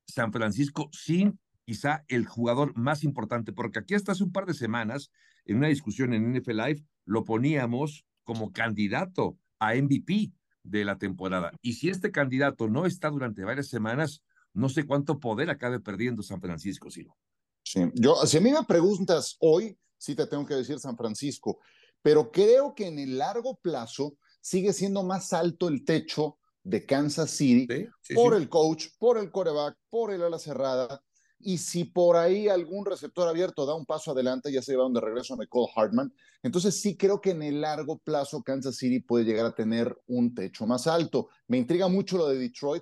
[0.08, 4.54] San Francisco sin quizá el jugador más importante, porque aquí hasta hace un par de
[4.54, 5.12] semanas,
[5.46, 10.32] en una discusión en NFL Live, lo poníamos como candidato a MVP
[10.66, 11.52] de la temporada.
[11.62, 14.22] Y si este candidato no está durante varias semanas,
[14.54, 17.16] no sé cuánto poder acabe perdiendo San Francisco, Silo.
[17.64, 21.60] Sí, yo, si a mí me preguntas hoy, sí te tengo que decir San Francisco,
[22.02, 27.32] pero creo que en el largo plazo sigue siendo más alto el techo de Kansas
[27.32, 31.02] City por el coach, por el coreback, por el ala cerrada.
[31.48, 35.00] Y si por ahí algún receptor abierto da un paso adelante, ya se llevaron de
[35.00, 36.12] regreso a Nicole Hartman.
[36.42, 40.34] Entonces sí creo que en el largo plazo Kansas City puede llegar a tener un
[40.34, 41.30] techo más alto.
[41.48, 42.82] Me intriga mucho lo de Detroit.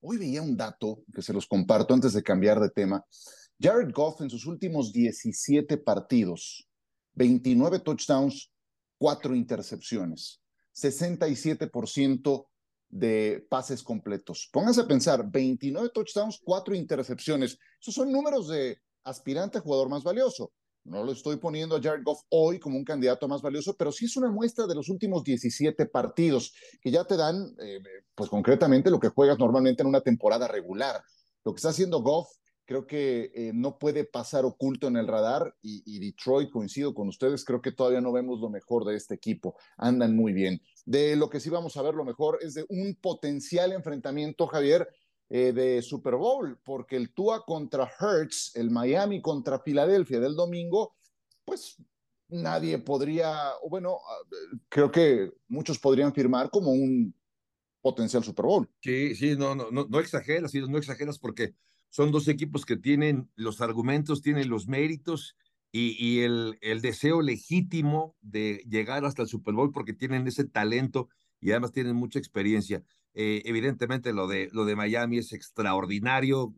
[0.00, 3.04] Hoy veía un dato que se los comparto antes de cambiar de tema.
[3.60, 6.68] Jared Goff en sus últimos 17 partidos,
[7.14, 8.52] 29 touchdowns,
[8.96, 10.40] 4 intercepciones,
[10.72, 12.46] 67%
[12.94, 14.48] de pases completos.
[14.52, 17.58] Pónganse a pensar, 29 touchdowns, 4 intercepciones.
[17.80, 20.52] Esos son números de aspirante a jugador más valioso.
[20.84, 24.04] No lo estoy poniendo a Jared Goff hoy como un candidato más valioso, pero sí
[24.04, 27.80] es una muestra de los últimos 17 partidos que ya te dan, eh,
[28.14, 31.02] pues concretamente lo que juegas normalmente en una temporada regular.
[31.44, 32.28] Lo que está haciendo Goff
[32.64, 37.44] creo que eh, no puede pasar oculto en el radar y, Detroit, coincido con ustedes,
[37.44, 40.60] creo que todavía no vemos lo mejor de este equipo, andan muy bien.
[40.84, 44.88] De lo que sí vamos a ver lo mejor es de un potencial enfrentamiento, Javier,
[45.30, 50.96] eh, de Super Bowl, porque el Tua contra Hertz, el Miami contra Filadelfia del domingo,
[51.44, 51.76] pues
[52.28, 57.14] nadie podría, o bueno, ah, creo que muchos podrían firmar como un
[57.80, 58.70] potencial Super Bowl.
[58.80, 61.54] Sí, sí, no, no, no, no exageras, no exageras porque
[61.94, 65.36] son dos equipos que tienen los argumentos, tienen los méritos
[65.70, 71.08] y, el, el, deseo legítimo de llegar hasta el Super Bowl porque tienen ese talento
[71.40, 72.82] y además tienen mucha experiencia.
[73.14, 76.52] Eh, evidentemente lo de, lo de Miami es extraordinario,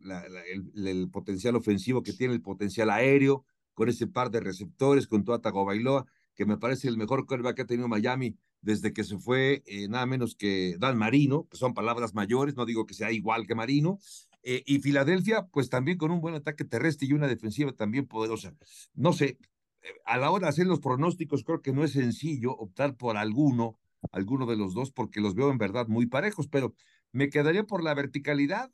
[0.75, 3.45] el, potencial ofensivo que tiene, el potencial aéreo,
[3.75, 7.61] con ese par de receptores, con Tua Tagovailoa, que me parece el mejor quarterback que
[7.61, 11.75] ha tenido Miami desde que se fue eh, nada menos que Dan Marino, que son
[11.75, 13.99] palabras mayores, no digo que sea igual que Marino,
[14.49, 18.55] eh, y Filadelfia, pues también con un buen ataque terrestre y una defensiva también poderosa.
[18.93, 19.37] No sé,
[19.81, 23.17] eh, a la hora de hacer los pronósticos, creo que no es sencillo optar por
[23.17, 23.77] alguno,
[24.13, 26.73] alguno de los dos, porque los veo en verdad muy parejos, pero
[27.11, 28.71] me quedaría por la verticalidad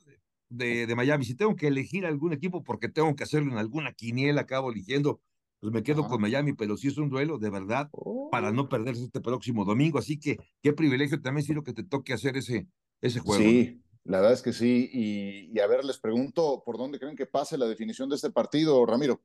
[0.48, 1.26] de, de Miami.
[1.26, 5.22] Si tengo que elegir algún equipo, porque tengo que hacerlo en alguna quiniela, acabo eligiendo,
[5.60, 7.90] pues me quedo con Miami, pero sí es un duelo de verdad
[8.30, 8.70] para no oh.
[8.70, 9.98] perderse este próximo domingo.
[9.98, 12.68] Así que qué privilegio también, lo que te toque hacer ese,
[13.02, 13.42] ese juego.
[13.42, 14.90] Sí, la verdad es que sí.
[14.92, 18.86] Y, a ver, les pregunto, ¿por dónde creen que pase la definición de este partido,
[18.86, 19.22] Ramiro?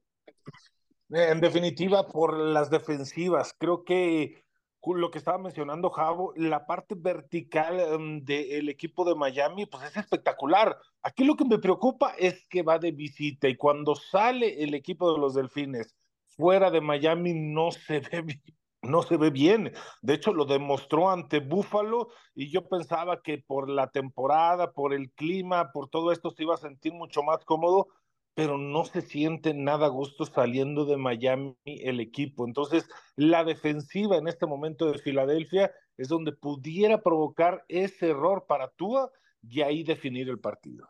[1.10, 3.54] En definitiva, por las defensivas.
[3.58, 4.44] Creo que
[4.86, 9.96] lo que estaba mencionando Javo, la parte vertical em, del equipo de Miami, pues es
[9.96, 10.78] espectacular.
[11.02, 15.12] Aquí lo que me preocupa es que va de visita y cuando sale el equipo
[15.12, 15.94] de los Delfines
[16.28, 18.40] fuera de Miami no se ve
[18.88, 19.72] no se ve bien.
[20.02, 25.10] De hecho, lo demostró ante Búfalo y yo pensaba que por la temporada, por el
[25.12, 27.88] clima, por todo esto se iba a sentir mucho más cómodo,
[28.34, 32.46] pero no se siente nada a gusto saliendo de Miami el equipo.
[32.46, 38.68] Entonces, la defensiva en este momento de Filadelfia es donde pudiera provocar ese error para
[38.68, 39.10] Tua
[39.42, 40.88] y ahí definir el partido.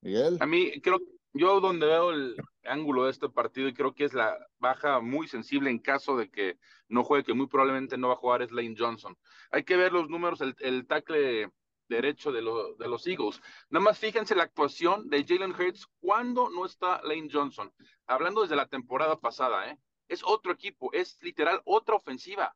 [0.00, 0.38] Miguel.
[0.40, 0.98] A mí creo
[1.34, 5.28] yo donde veo el ángulo de este partido y creo que es la baja muy
[5.28, 8.52] sensible en caso de que no juegue, que muy probablemente no va a jugar es
[8.52, 9.16] Lane Johnson.
[9.50, 11.50] Hay que ver los números, el, el tackle
[11.88, 13.40] derecho de, de los Eagles.
[13.70, 17.72] Nada más fíjense la actuación de Jalen Hurts cuando no está Lane Johnson.
[18.06, 19.78] Hablando desde la temporada pasada, ¿eh?
[20.08, 22.54] Es otro equipo, es literal otra ofensiva.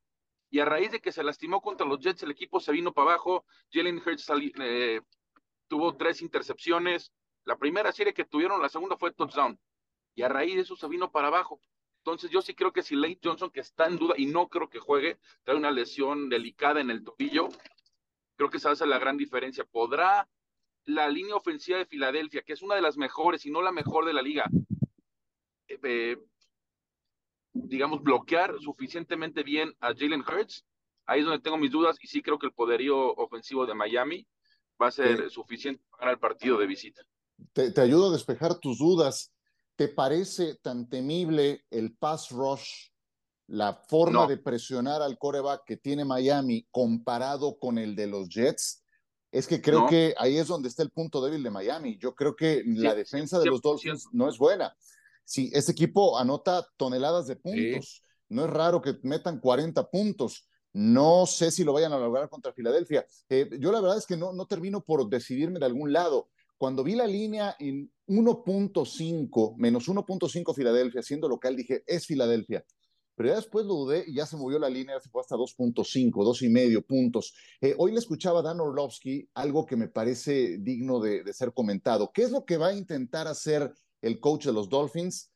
[0.49, 3.11] Y a raíz de que se lastimó contra los Jets, el equipo se vino para
[3.11, 3.45] abajo.
[3.71, 4.27] Jalen Hurts
[4.59, 5.01] eh,
[5.67, 7.13] tuvo tres intercepciones.
[7.45, 9.57] La primera serie que tuvieron, la segunda fue touchdown.
[10.15, 11.61] Y a raíz de eso se vino para abajo.
[12.03, 14.69] Entonces yo sí creo que si Lane Johnson, que está en duda y no creo
[14.69, 17.49] que juegue, trae una lesión delicada en el tobillo,
[18.35, 19.63] creo que esa hace la gran diferencia.
[19.65, 20.27] ¿Podrá
[20.85, 24.05] la línea ofensiva de Filadelfia, que es una de las mejores y no la mejor
[24.05, 24.49] de la liga,
[25.67, 26.17] eh, eh,
[27.53, 30.65] digamos, bloquear suficientemente bien a Jalen Hurts?
[31.05, 34.25] Ahí es donde tengo mis dudas y sí creo que el poderío ofensivo de Miami
[34.81, 37.03] va a ser suficiente para ganar el partido de visita.
[37.53, 39.31] Te, te, ayudo a despejar tus dudas.
[39.81, 42.91] ¿Te parece tan temible el pass rush
[43.47, 48.83] la forma de presionar al coreback que tiene Miami comparado con el de los Jets,
[49.31, 51.97] es que creo que ahí es donde está el punto débil de Miami.
[51.97, 54.71] Yo creo que la defensa de los Dolphins no es buena.
[55.25, 60.47] Si sí, este equipo anota toneladas de puntos, no es raro que metan 40 puntos.
[60.73, 63.03] No sé si lo vayan a lograr contra Filadelfia.
[63.29, 66.29] Eh, yo la verdad es que no, no termino por decidirme de algún lado.
[66.61, 72.63] Cuando vi la línea en 1.5, menos 1.5 Filadelfia, siendo local, dije, es Filadelfia
[73.15, 76.23] pero ya después lo dudé y ya se movió la línea, se fue hasta 2.5,
[76.23, 77.33] dos y medio puntos.
[77.59, 81.51] Eh, hoy le escuchaba a Dan Orlovsky algo que me parece digno de, de ser
[81.51, 82.11] comentado.
[82.13, 85.31] ¿Qué es lo que va a intentar hacer el coach de los Dolphins?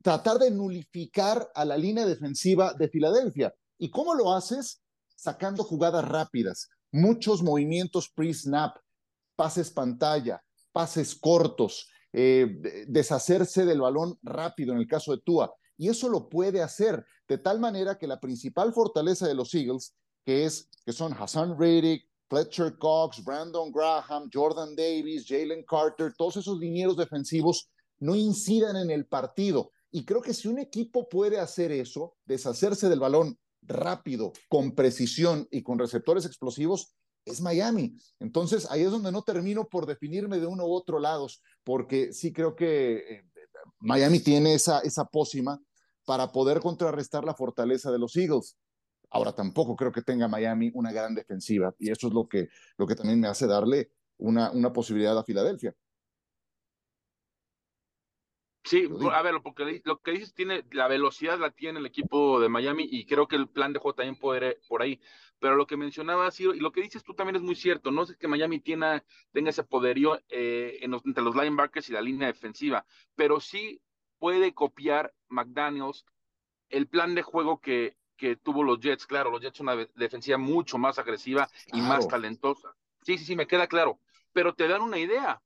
[0.00, 3.52] Tratar de nulificar a la línea defensiva de Filadelfia.
[3.78, 4.82] ¿Y cómo lo haces?
[5.16, 8.76] Sacando jugadas rápidas, muchos movimientos pre-snap,
[9.40, 15.88] pases pantalla, pases cortos, eh, deshacerse del balón rápido en el caso de Tua y
[15.88, 19.94] eso lo puede hacer de tal manera que la principal fortaleza de los Eagles,
[20.26, 26.36] que es que son Hassan Reddick, Fletcher Cox, Brandon Graham, Jordan Davis, Jalen Carter, todos
[26.36, 29.70] esos linieros defensivos no incidan en el partido.
[29.90, 35.48] Y creo que si un equipo puede hacer eso, deshacerse del balón rápido, con precisión
[35.50, 36.94] y con receptores explosivos,
[37.24, 37.96] es Miami.
[38.18, 41.26] Entonces ahí es donde no termino por definirme de uno u otro lado,
[41.64, 43.24] porque sí creo que eh,
[43.78, 45.60] Miami tiene esa, esa pócima
[46.04, 48.56] para poder contrarrestar la fortaleza de los Eagles.
[49.10, 52.86] Ahora tampoco creo que tenga Miami una gran defensiva y eso es lo que, lo
[52.86, 55.74] que también me hace darle una, una posibilidad a Filadelfia.
[58.62, 62.48] Sí, a ver, porque lo que dices tiene, la velocidad la tiene el equipo de
[62.50, 65.00] Miami y creo que el plan de juego también puede por ahí.
[65.38, 68.04] Pero lo que mencionaba Ciro, y lo que dices tú también es muy cierto, no
[68.04, 72.84] sé que Miami tiene, tenga ese poderío eh, entre los linebackers y la línea defensiva,
[73.16, 73.80] pero sí
[74.18, 76.04] puede copiar McDaniels
[76.68, 79.06] el plan de juego que, que tuvo los Jets.
[79.06, 82.76] Claro, los Jets son una defensiva mucho más agresiva y más talentosa.
[83.02, 83.98] Sí, sí, sí, me queda claro.
[84.32, 85.42] Pero te dan una idea,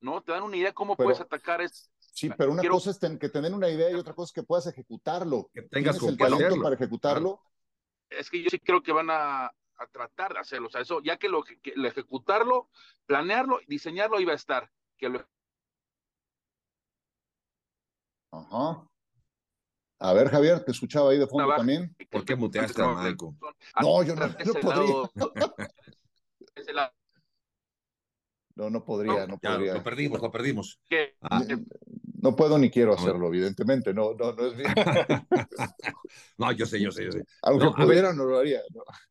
[0.00, 0.22] ¿no?
[0.22, 1.60] Te dan una idea cómo puedes atacar.
[1.60, 4.42] Es, sí, pero una cosa es que tener una idea y otra cosa es que
[4.42, 5.50] puedas ejecutarlo.
[5.52, 7.40] Que tengas el talento para ejecutarlo.
[8.08, 10.68] Es que yo sí creo que van a, a tratar de hacerlo.
[10.68, 12.68] O sea, eso, ya que lo, que, ejecutarlo,
[13.06, 14.70] planearlo, diseñarlo iba a estar.
[14.96, 15.26] Que lo
[18.32, 18.88] Ajá.
[19.98, 21.94] A ver, Javier, te escuchaba ahí de fondo también.
[22.10, 23.34] ¿Por qué muteaste a Marco?
[23.80, 25.10] No, yo no, no podría.
[28.54, 29.74] No, no podría, no, podría.
[29.74, 30.80] Lo perdimos, lo perdimos.
[31.20, 31.42] Ah.
[32.26, 33.94] No puedo ni quiero hacerlo, evidentemente.
[33.94, 34.68] No, no, no es bien.
[36.38, 37.22] no, yo sé, yo sé, yo sé.
[37.42, 38.62] Aunque pudiera, no lo haría.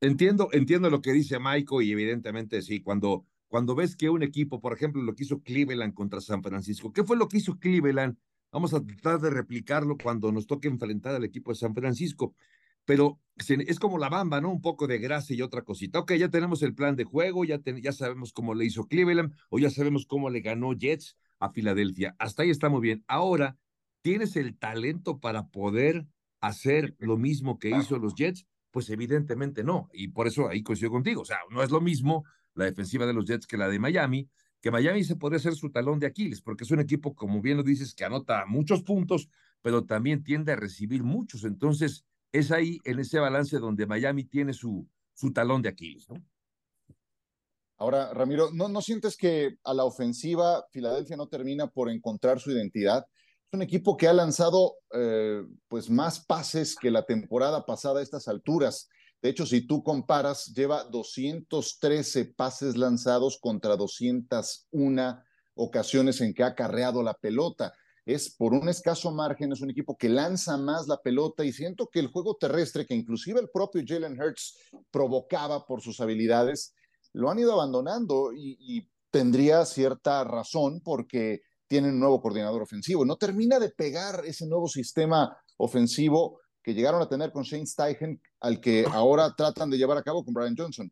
[0.01, 4.59] Entiendo, entiendo lo que dice Maiko y evidentemente sí, cuando, cuando ves que un equipo,
[4.59, 8.17] por ejemplo, lo que hizo Cleveland contra San Francisco, ¿qué fue lo que hizo Cleveland?
[8.51, 12.35] Vamos a tratar de replicarlo cuando nos toque enfrentar al equipo de San Francisco.
[12.83, 14.51] Pero es como la bamba, ¿no?
[14.51, 15.99] Un poco de grasa y otra cosita.
[15.99, 19.57] Ok, ya tenemos el plan de juego, ya, ya sabemos cómo le hizo Cleveland o
[19.57, 22.15] ya sabemos cómo le ganó Jets a Filadelfia.
[22.19, 23.03] Hasta ahí está muy bien.
[23.07, 23.57] Ahora,
[24.01, 26.07] ¿tienes el talento para poder
[26.41, 28.45] hacer lo mismo que hizo los Jets?
[28.71, 29.89] Pues evidentemente no.
[29.93, 31.21] Y por eso ahí coincido contigo.
[31.21, 34.29] O sea, no es lo mismo la defensiva de los Jets que la de Miami,
[34.61, 37.57] que Miami se podría ser su talón de Aquiles, porque es un equipo, como bien
[37.57, 39.29] lo dices, que anota muchos puntos,
[39.61, 41.43] pero también tiende a recibir muchos.
[41.43, 46.15] Entonces, es ahí, en ese balance, donde Miami tiene su, su talón de Aquiles, ¿no?
[47.77, 52.51] Ahora, Ramiro, ¿no, ¿no sientes que a la ofensiva Filadelfia no termina por encontrar su
[52.51, 53.05] identidad?
[53.47, 58.03] Es un equipo que ha lanzado eh, pues más pases que la temporada pasada a
[58.03, 58.87] estas alturas.
[59.21, 65.19] De hecho, si tú comparas, lleva 213 pases lanzados contra 201
[65.55, 67.73] ocasiones en que ha carreado la pelota.
[68.05, 71.89] Es por un escaso margen, es un equipo que lanza más la pelota y siento
[71.91, 74.59] que el juego terrestre, que inclusive el propio Jalen Hurts
[74.91, 76.74] provocaba por sus habilidades,
[77.15, 83.05] lo han ido abandonando y, tendría cierta razón porque tienen un nuevo coordinador ofensivo.
[83.05, 88.21] No termina de pegar ese nuevo sistema ofensivo que llegaron a tener con Shane Steichen,
[88.41, 90.91] al que ahora tratan de llevar a cabo con Brian Johnson.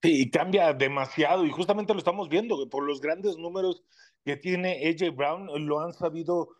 [0.00, 3.82] Sí, y cambia demasiado, y justamente lo estamos viendo, por los grandes números
[4.24, 6.50] que tiene AJ Brown, lo han sabido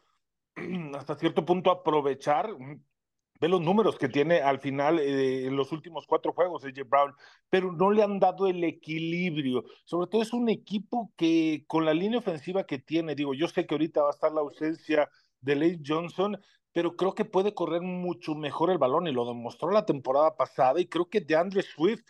[0.96, 2.50] hasta cierto punto aprovechar.
[3.42, 7.12] Ve los números que tiene al final eh, en los últimos cuatro juegos AJ Brown,
[7.50, 9.64] pero no le han dado el equilibrio.
[9.84, 13.66] Sobre todo es un equipo que con la línea ofensiva que tiene, digo, yo sé
[13.66, 16.38] que ahorita va a estar la ausencia de Lane Johnson,
[16.72, 20.80] pero creo que puede correr mucho mejor el balón y lo demostró la temporada pasada
[20.80, 22.04] y creo que de Andre Swift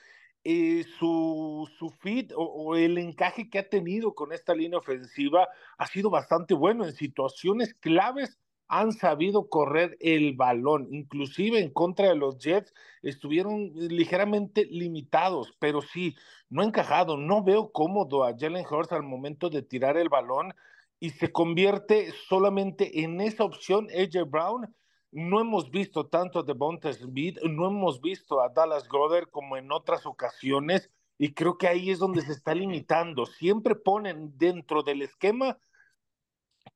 [0.45, 5.87] eh, su, su fit o, el encaje que ha tenido con esta línea ofensiva ha
[5.87, 6.85] sido bastante bueno.
[6.85, 8.39] En situaciones claves
[8.73, 15.83] han sabido correr el balón, inclusive en contra de los Jets estuvieron ligeramente limitados, pero
[15.83, 16.17] sí,
[16.49, 17.19] no ha encajado.
[17.19, 20.55] No veo cómodo a Jalen Hurts al momento de tirar el balón
[20.99, 24.75] y se convierte solamente en esa opción AJ Brown
[25.11, 29.71] no hemos visto tanto a Devonta Smith, no hemos visto a Dallas Goddard como en
[29.71, 33.27] otras ocasiones, y creo que ahí es donde se está limitando.
[33.27, 35.59] Siempre ponen dentro del esquema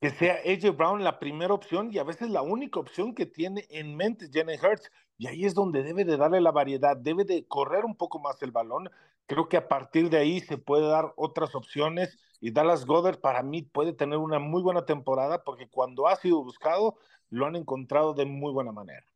[0.01, 3.67] que sea AJ Brown la primera opción y a veces la única opción que tiene
[3.71, 4.91] en mente Jalen Hurts.
[5.19, 8.43] Y ahí es donde debe de darle la variedad, debe de correr un poco más
[8.43, 8.91] el balón.
[9.27, 13.43] Creo que a partir de ahí se puede dar otras opciones y Dallas Goddard para
[13.43, 16.97] mí puede tener una muy buena temporada porque cuando ha sido buscado
[17.31, 19.07] lo han encontrado de muy buena manera.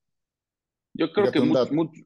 [0.95, 2.03] Yo creo que mucho, mucho,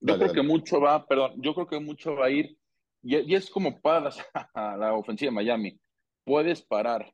[0.00, 0.34] yo dale, creo dale.
[0.34, 2.58] que mucho va, perdón, yo creo que mucho va a ir
[3.02, 4.10] y, y es como para
[4.54, 5.80] la, la ofensiva de Miami.
[6.24, 7.12] Puedes parar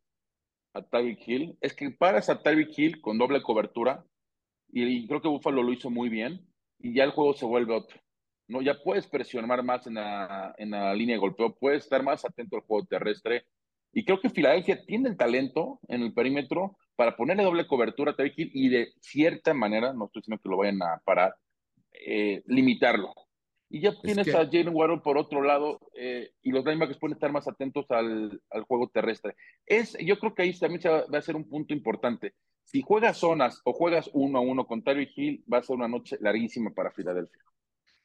[0.77, 4.05] a Tyreek Hill, es que paras a Tyreek Hill con doble cobertura
[4.69, 6.47] y, creo que Buffalo lo hizo muy bien
[6.79, 7.99] y ya el juego se vuelve otro.
[8.49, 8.63] ¿no?
[8.63, 12.57] Ya puedes presionar más en la, en la línea de golpeo, puedes estar más atento
[12.57, 13.45] al juego terrestre
[13.93, 18.17] y creo que Filadelfia tiene el talento en el perímetro para ponerle doble cobertura a
[18.17, 21.35] Tyreek Hill y de cierta manera, no estoy diciendo que lo vayan a parar,
[21.93, 23.15] eh, limitarlo.
[23.69, 24.33] Y ya tienes que...
[24.33, 28.41] a Jalen Warren por otro lado eh, y los linebackers pueden estar más atentos al,
[28.51, 29.35] al, juego terrestre.
[29.65, 32.35] Es, yo creo que ahí también se va, va, a ser un punto importante.
[32.65, 35.89] Si juegas zonas o juegas uno a uno con Tyreek Hill, va a ser una
[35.89, 37.43] noche larguísima para Filadelfia.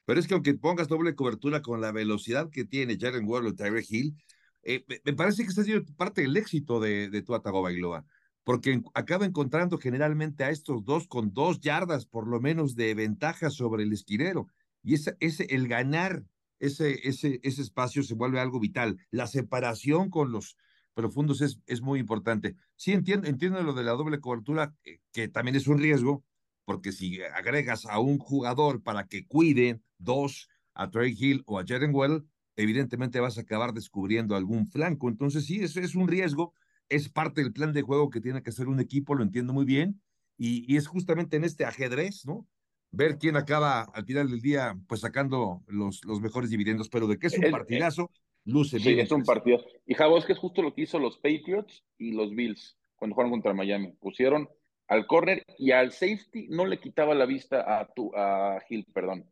[0.05, 3.55] Pero es que aunque pongas doble cobertura con la velocidad que tiene Jalen Warren o
[3.55, 4.15] Tyreek Hill,
[4.63, 8.05] eh, me parece que está siendo parte del éxito de, de Tua Tagovailoa
[8.43, 13.49] porque acaba encontrando generalmente a estos dos con dos yardas por lo menos de ventaja
[13.49, 14.47] sobre el esquinero.
[14.83, 16.23] Y ese, ese, el ganar
[16.59, 18.97] ese, ese, ese espacio se vuelve algo vital.
[19.09, 20.57] La separación con los
[20.93, 22.55] profundos es, es muy importante.
[22.75, 26.23] Sí, entiendo, entiendo lo de la doble cobertura, que, que también es un riesgo,
[26.65, 31.65] porque si agregas a un jugador para que cuide dos, a Trey Hill o a
[31.65, 32.25] Jaren Well,
[32.55, 35.09] evidentemente vas a acabar descubriendo algún flanco.
[35.09, 36.53] Entonces, sí, eso es un riesgo
[36.91, 39.65] es parte del plan de juego que tiene que hacer un equipo, lo entiendo muy
[39.65, 40.01] bien,
[40.37, 42.47] y, y, es justamente en este ajedrez, ¿no?
[42.91, 47.17] Ver quién acaba al final del día, pues sacando los, los mejores dividendos, pero de
[47.17, 48.11] que es un el, partidazo,
[48.45, 48.95] el, luce sí, bien.
[48.97, 49.63] Sí, es un partido.
[49.85, 53.15] Y Javo, es que es justo lo que hizo los Patriots y los Bills cuando
[53.15, 53.93] jugaron contra Miami.
[53.93, 54.49] Pusieron
[54.87, 59.25] al corner y al safety no le quitaba la vista a, tu, a Hill, perdón.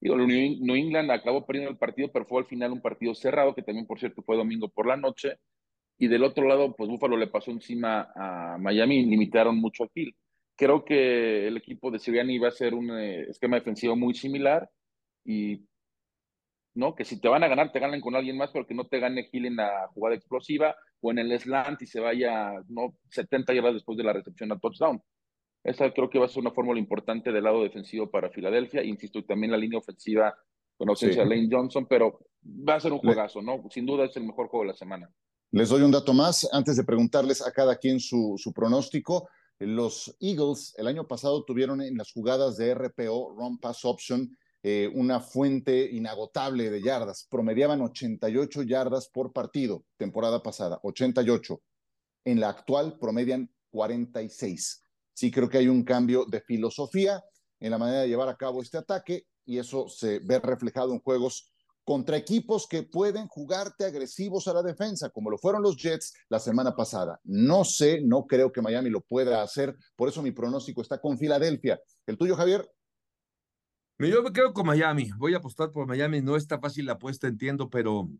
[0.00, 3.62] Digo, New England acabó perdiendo el partido, pero fue al final un partido cerrado, que
[3.62, 5.38] también, por cierto, fue domingo por la noche
[5.98, 9.88] y del otro lado, pues Búfalo le pasó encima a Miami y limitaron mucho a
[9.92, 10.14] Hill.
[10.58, 14.68] Creo que el equipo de Siriani va a ser un eh, esquema defensivo muy similar
[15.24, 15.64] y
[16.74, 18.88] no que si te van a ganar, te ganen con alguien más, pero que no
[18.88, 22.96] te gane Hill en la jugada explosiva o en el slant y se vaya no
[23.10, 25.00] 70 yardas después de la recepción a touchdown.
[25.62, 28.82] Esa creo que va a ser una fórmula importante del lado defensivo para Filadelfia.
[28.82, 30.36] Insisto, y también la línea ofensiva
[30.76, 31.28] con ausencia sí.
[31.28, 32.18] de Lane Johnson, pero
[32.68, 33.62] va a ser un juegazo, ¿no?
[33.70, 35.08] Sin duda es el mejor juego de la semana.
[35.50, 39.28] Les doy un dato más antes de preguntarles a cada quien su, su, pronóstico.
[39.58, 44.90] Los Eagles el año pasado tuvieron en las jugadas de RPO, Run Pass Option, eh,
[44.94, 47.26] una fuente inagotable de yardas.
[47.28, 51.60] Promediaban 88 yardas por partido, temporada pasada, 88.
[52.24, 54.82] En la actual promedian 46.
[55.12, 57.24] Sí creo que hay un cambio de filosofía
[57.58, 61.00] en la manera de llevar a cabo este ataque y eso se ve reflejado en
[61.00, 61.50] juegos
[61.88, 66.38] contra equipos que pueden jugarte agresivos a la defensa, como lo fueron los Jets la
[66.38, 67.18] semana pasada.
[67.24, 71.16] No sé, no creo que Miami lo pueda hacer, por eso mi pronóstico está con
[71.16, 71.80] Filadelfia.
[72.06, 72.70] ¿El tuyo, Javier?
[74.00, 77.26] Yo me quedo con Miami, voy a apostar por Miami, no está fácil la apuesta,
[77.26, 78.10] entiendo, pero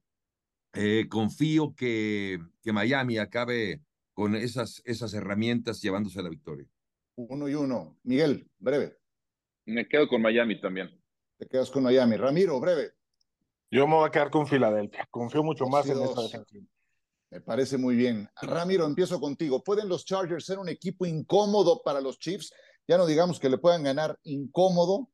[0.72, 3.82] eh, confío que, que Miami acabe
[4.14, 6.66] con esas, esas herramientas llevándose a la victoria.
[7.16, 7.98] Uno y uno.
[8.02, 8.96] Miguel, breve.
[9.66, 10.88] Me quedo con Miami también.
[11.36, 12.16] Te quedas con Miami.
[12.16, 12.97] Ramiro, breve.
[13.70, 15.06] Yo me voy a quedar con Filadelfia.
[15.10, 16.66] Confío mucho más en esa defensiva.
[17.30, 18.28] Me parece muy bien.
[18.40, 19.62] Ramiro, empiezo contigo.
[19.62, 22.52] ¿Pueden los Chargers ser un equipo incómodo para los Chiefs?
[22.86, 25.10] Ya no digamos que le puedan ganar incómodo,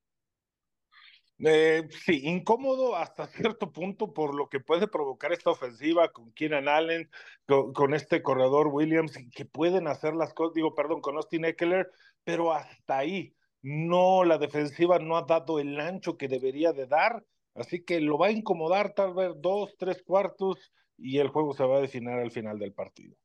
[1.41, 3.27] eh, sí, incómodo hasta
[3.57, 7.11] cierto punto por lo que puede provocar esta ofensiva con Keenan Allen,
[7.47, 11.91] con, este corredor Williams, que pueden hacer las cosas, digo, perdón, con Austin Eckler,
[12.23, 17.25] pero hasta ahí no, la defensiva no ha dado el ancho que debería de dar,
[17.55, 21.65] así que lo va a incomodar tal vez dos, tres cuartos y el juego se
[21.65, 23.17] va a definir al final del partido.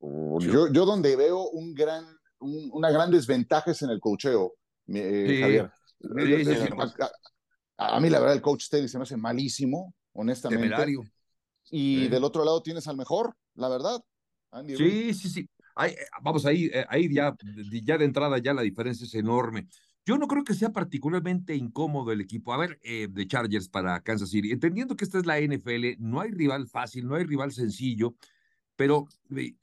[0.00, 2.04] Yo, yo donde veo un gran,
[2.40, 4.54] una gran desventaja es en el cocheo,
[4.88, 5.70] eh, Javier.
[7.76, 10.64] A mí, la verdad, el coach Staley se me hace malísimo, honestamente.
[10.64, 11.02] Temerario.
[11.70, 14.00] Y del otro lado tienes al mejor, la verdad.
[14.76, 15.48] sí, sí, sí.
[15.82, 17.34] Eh, vamos, ahí, eh, ahí ya,
[17.82, 19.66] ya de entrada ya la diferencia es enorme.
[20.06, 22.52] Yo no creo que sea particularmente incómodo el equipo.
[22.52, 24.52] A ver, eh, de Chargers para Kansas City.
[24.52, 28.14] Entendiendo que esta es la NFL, no hay rival fácil, no hay rival sencillo,
[28.76, 29.06] pero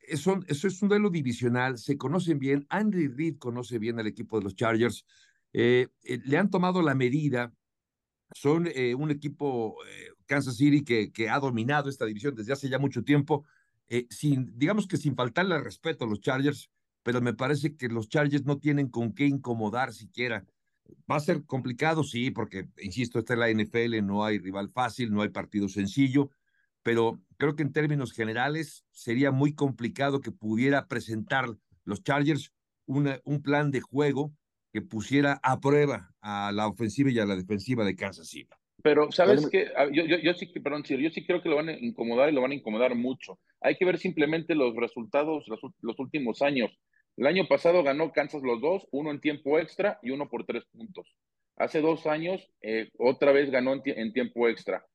[0.02, 1.78] eso, eso es un duelo divisional.
[1.78, 2.66] Se conocen bien.
[2.70, 5.06] Andy Reid conoce bien al equipo de los Chargers.
[5.54, 7.54] le han tomado la medida
[8.34, 12.80] son eh, un equipo, eh, Kansas City, que, ha dominado esta división desde hace ya
[12.80, 13.46] mucho tiempo,
[13.88, 16.70] eh, sin, digamos que sin faltarle respeto a los Chargers,
[17.04, 20.46] pero me parece que los Chargers no tienen con qué incomodar siquiera.
[21.10, 25.12] Va a ser complicado, sí, porque, insisto, esta es la NFL, no hay rival fácil,
[25.12, 26.30] no hay partido sencillo,
[26.84, 31.46] pero creo que en términos generales sería muy complicado que pudiera presentar
[31.86, 32.52] los Chargers
[32.86, 34.34] una, un plan de juego
[34.74, 38.50] que pusiera a prueba a la ofensiva y a la defensiva de Kansas City.
[38.84, 39.68] Pero, ¿sabes qué?
[39.78, 42.34] Ah, yo, yo, yo, sí, perdón, yo sí creo que lo van a incomodar y
[42.34, 43.40] lo van a incomodar mucho.
[43.60, 46.72] Hay que ver simplemente los resultados los, los últimos años.
[47.18, 50.64] El año pasado ganó Kansas los dos, uno en tiempo extra y uno por tres
[50.72, 51.16] puntos.
[51.58, 54.86] Hace dos años, eh, otra vez ganó en, tiempo extra.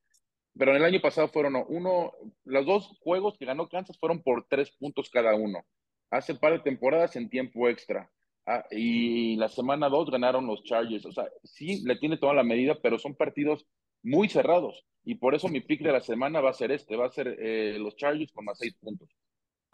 [0.59, 2.13] Pero en el año pasado fueron uno,
[2.45, 5.65] los dos juegos que ganó Kansas fueron por tres puntos cada uno.
[6.11, 8.11] Hace par de temporadas en tiempo extra.
[8.47, 11.05] Ah, y la semana 2 ganaron los Chargers.
[11.05, 13.67] O sea, sí le tiene toda la medida, pero son partidos
[14.03, 14.85] muy cerrados.
[15.05, 17.37] Y por eso mi pick de la semana va a ser este, va a ser
[17.41, 19.09] eh, los Chargers con más seis puntos.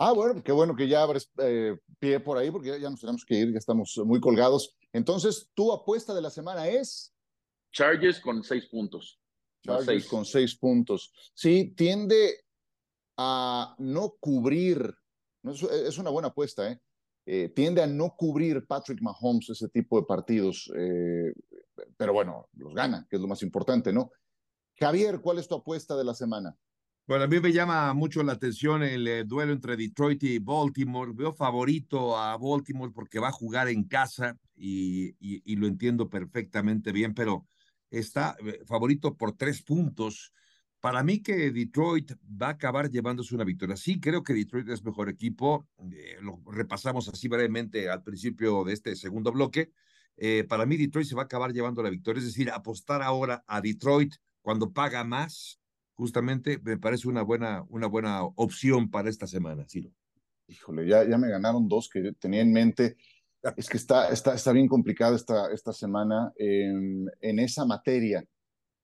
[0.04, 3.24] Ah, bueno, qué bueno que ya abres eh, pie por ahí, porque ya nos tenemos
[3.24, 4.74] que ir, ya estamos muy colgados.
[4.92, 7.14] Entonces, tu apuesta de la semana es...
[7.70, 9.20] Chargers con seis puntos.
[9.62, 11.12] Chargers con seis puntos.
[11.34, 12.34] Sí, tiende
[13.16, 14.92] a no cubrir.
[15.44, 16.80] es una buena apuesta, ¿eh?
[17.24, 21.32] Eh, tiende a no cubrir Patrick Mahomes ese tipo de partidos, eh,
[21.96, 24.10] pero bueno, los gana, que es lo más importante, ¿no?
[24.74, 26.56] Javier, ¿cuál es tu apuesta de la semana?
[27.06, 31.12] Bueno, a mí me llama mucho la atención el eh, duelo entre Detroit y Baltimore.
[31.12, 35.14] Veo favorito a Baltimore porque va a jugar en casa y,
[35.56, 37.44] lo entiendo perfectamente bien, pero
[37.90, 38.36] está
[38.66, 40.32] favorito por tres puntos.
[40.78, 43.76] Para mí que Detroit va a acabar llevándose una victoria.
[43.76, 45.68] Sí, creo que Detroit es mejor equipo.
[45.92, 49.72] Eh, lo repasamos así brevemente al principio de este segundo bloque.
[50.16, 52.20] Eh, para mí Detroit se va a acabar llevando la victoria.
[52.20, 55.60] Es decir, apostar ahora a Detroit cuando paga más,
[56.02, 59.90] justamente me parece una buena, una buena opción para esta semana, Ciro.
[60.48, 62.96] Híjole, ya, ya me ganaron dos que tenía en mente.
[63.56, 68.24] Es que está, está, está bien complicada esta, esta semana en, en esa materia.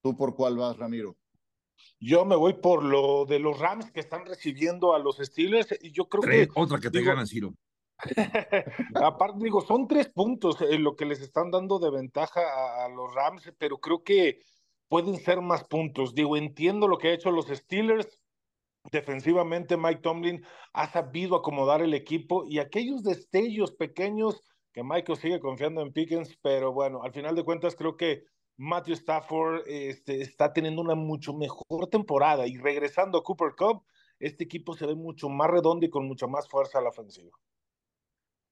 [0.03, 1.17] ¿Tú por cuál vas, Ramiro?
[2.01, 5.93] Yo me voy por lo de los Rams que están recibiendo a los Steelers y
[5.93, 6.49] yo creo que...
[6.57, 7.55] Otra que te ganan, Ciro.
[8.95, 12.41] Aparte, digo, son tres puntos en lo que les están dando de ventaja
[12.85, 14.41] a, los Rams, pero creo que
[14.89, 16.15] pueden ser más puntos.
[16.15, 18.21] Digo, entiendo lo que ha hecho los Steelers.
[18.91, 25.41] Defensivamente, Mike Tomlin ha sabido acomodar el equipo y aquellos destellos pequeños que Michael sigue
[25.41, 28.25] confiando en Pickens, pero bueno, al final de cuentas creo que
[28.57, 33.85] Matthew Stafford este, está teniendo una mucho mejor temporada y regresando a Cooper Cup,
[34.19, 37.31] este equipo se ve mucho más redondo y con mucha más fuerza a la ofensiva.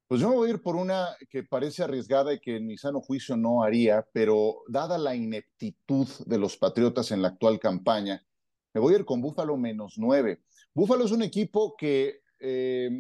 [0.09, 2.79] Pues yo me voy a ir por una que parece arriesgada y que en mi
[2.79, 8.25] sano juicio no haría, pero dada la ineptitud de los Patriotas en la actual campaña,
[8.73, 10.43] me voy a ir con Búfalo menos nueve.
[10.75, 12.91] Búfalo es un equipo que eh,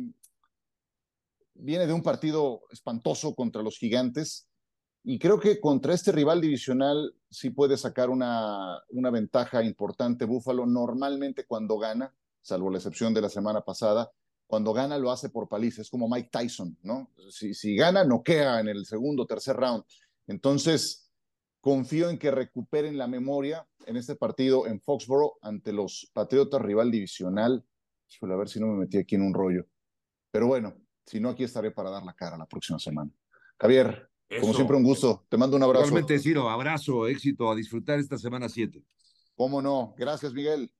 [1.54, 4.48] viene de un partido espantoso contra los gigantes
[5.08, 10.66] Y creo que contra este rival divisional sí puede sacar una, una ventaja importante Búfalo.
[10.66, 14.10] Normalmente cuando gana, salvo la excepción de la semana pasada,
[14.46, 17.10] cuando gana lo hace por paliza, es como Mike Tyson, ¿no?
[17.30, 19.84] Si, si gana, noquea en el segundo o tercer round.
[20.26, 21.10] Entonces,
[21.60, 26.90] confío en que recuperen la memoria en este partido en Foxborough ante los Patriotas, rival
[26.90, 27.64] divisional.
[28.08, 29.66] Híjole, a ver si no me metí aquí en un rollo.
[30.30, 30.74] Pero bueno,
[31.04, 33.10] si no, aquí estaré para dar la cara la próxima semana.
[33.58, 34.08] Javier,
[34.40, 35.24] como siempre, un gusto.
[35.28, 35.86] Te mando un abrazo.
[35.86, 38.82] Igualmente, Ciro, abrazo, éxito, a disfrutar esta semana 7.
[39.34, 39.94] ¿Cómo no?
[39.96, 40.72] Gracias, Miguel.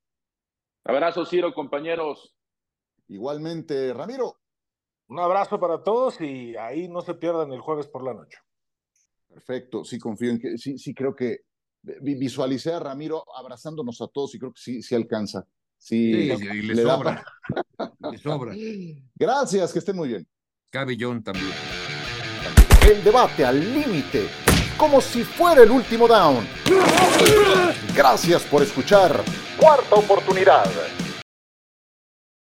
[0.85, 2.36] Abrazo, Ciro, compañeros.
[3.09, 4.38] Igualmente, Ramiro.
[5.09, 8.38] Un abrazo para todos y ahí no se pierdan el jueves por la noche.
[9.28, 11.42] Perfecto, sí confío en que, sí, sí creo que
[11.82, 15.46] visualicé a Ramiro abrazándonos a todos y creo que sí, sí alcanza.
[15.78, 17.24] Sí, y le, sobra.
[18.11, 18.54] le sobra.
[19.14, 20.26] Gracias, que estén muy bien.
[20.70, 21.52] Cabellón también.
[22.88, 24.28] El debate al límite,
[24.76, 26.46] como si fuera el último down.
[27.94, 29.22] Gracias por escuchar.
[29.59, 30.66] Cuarta oportunidad.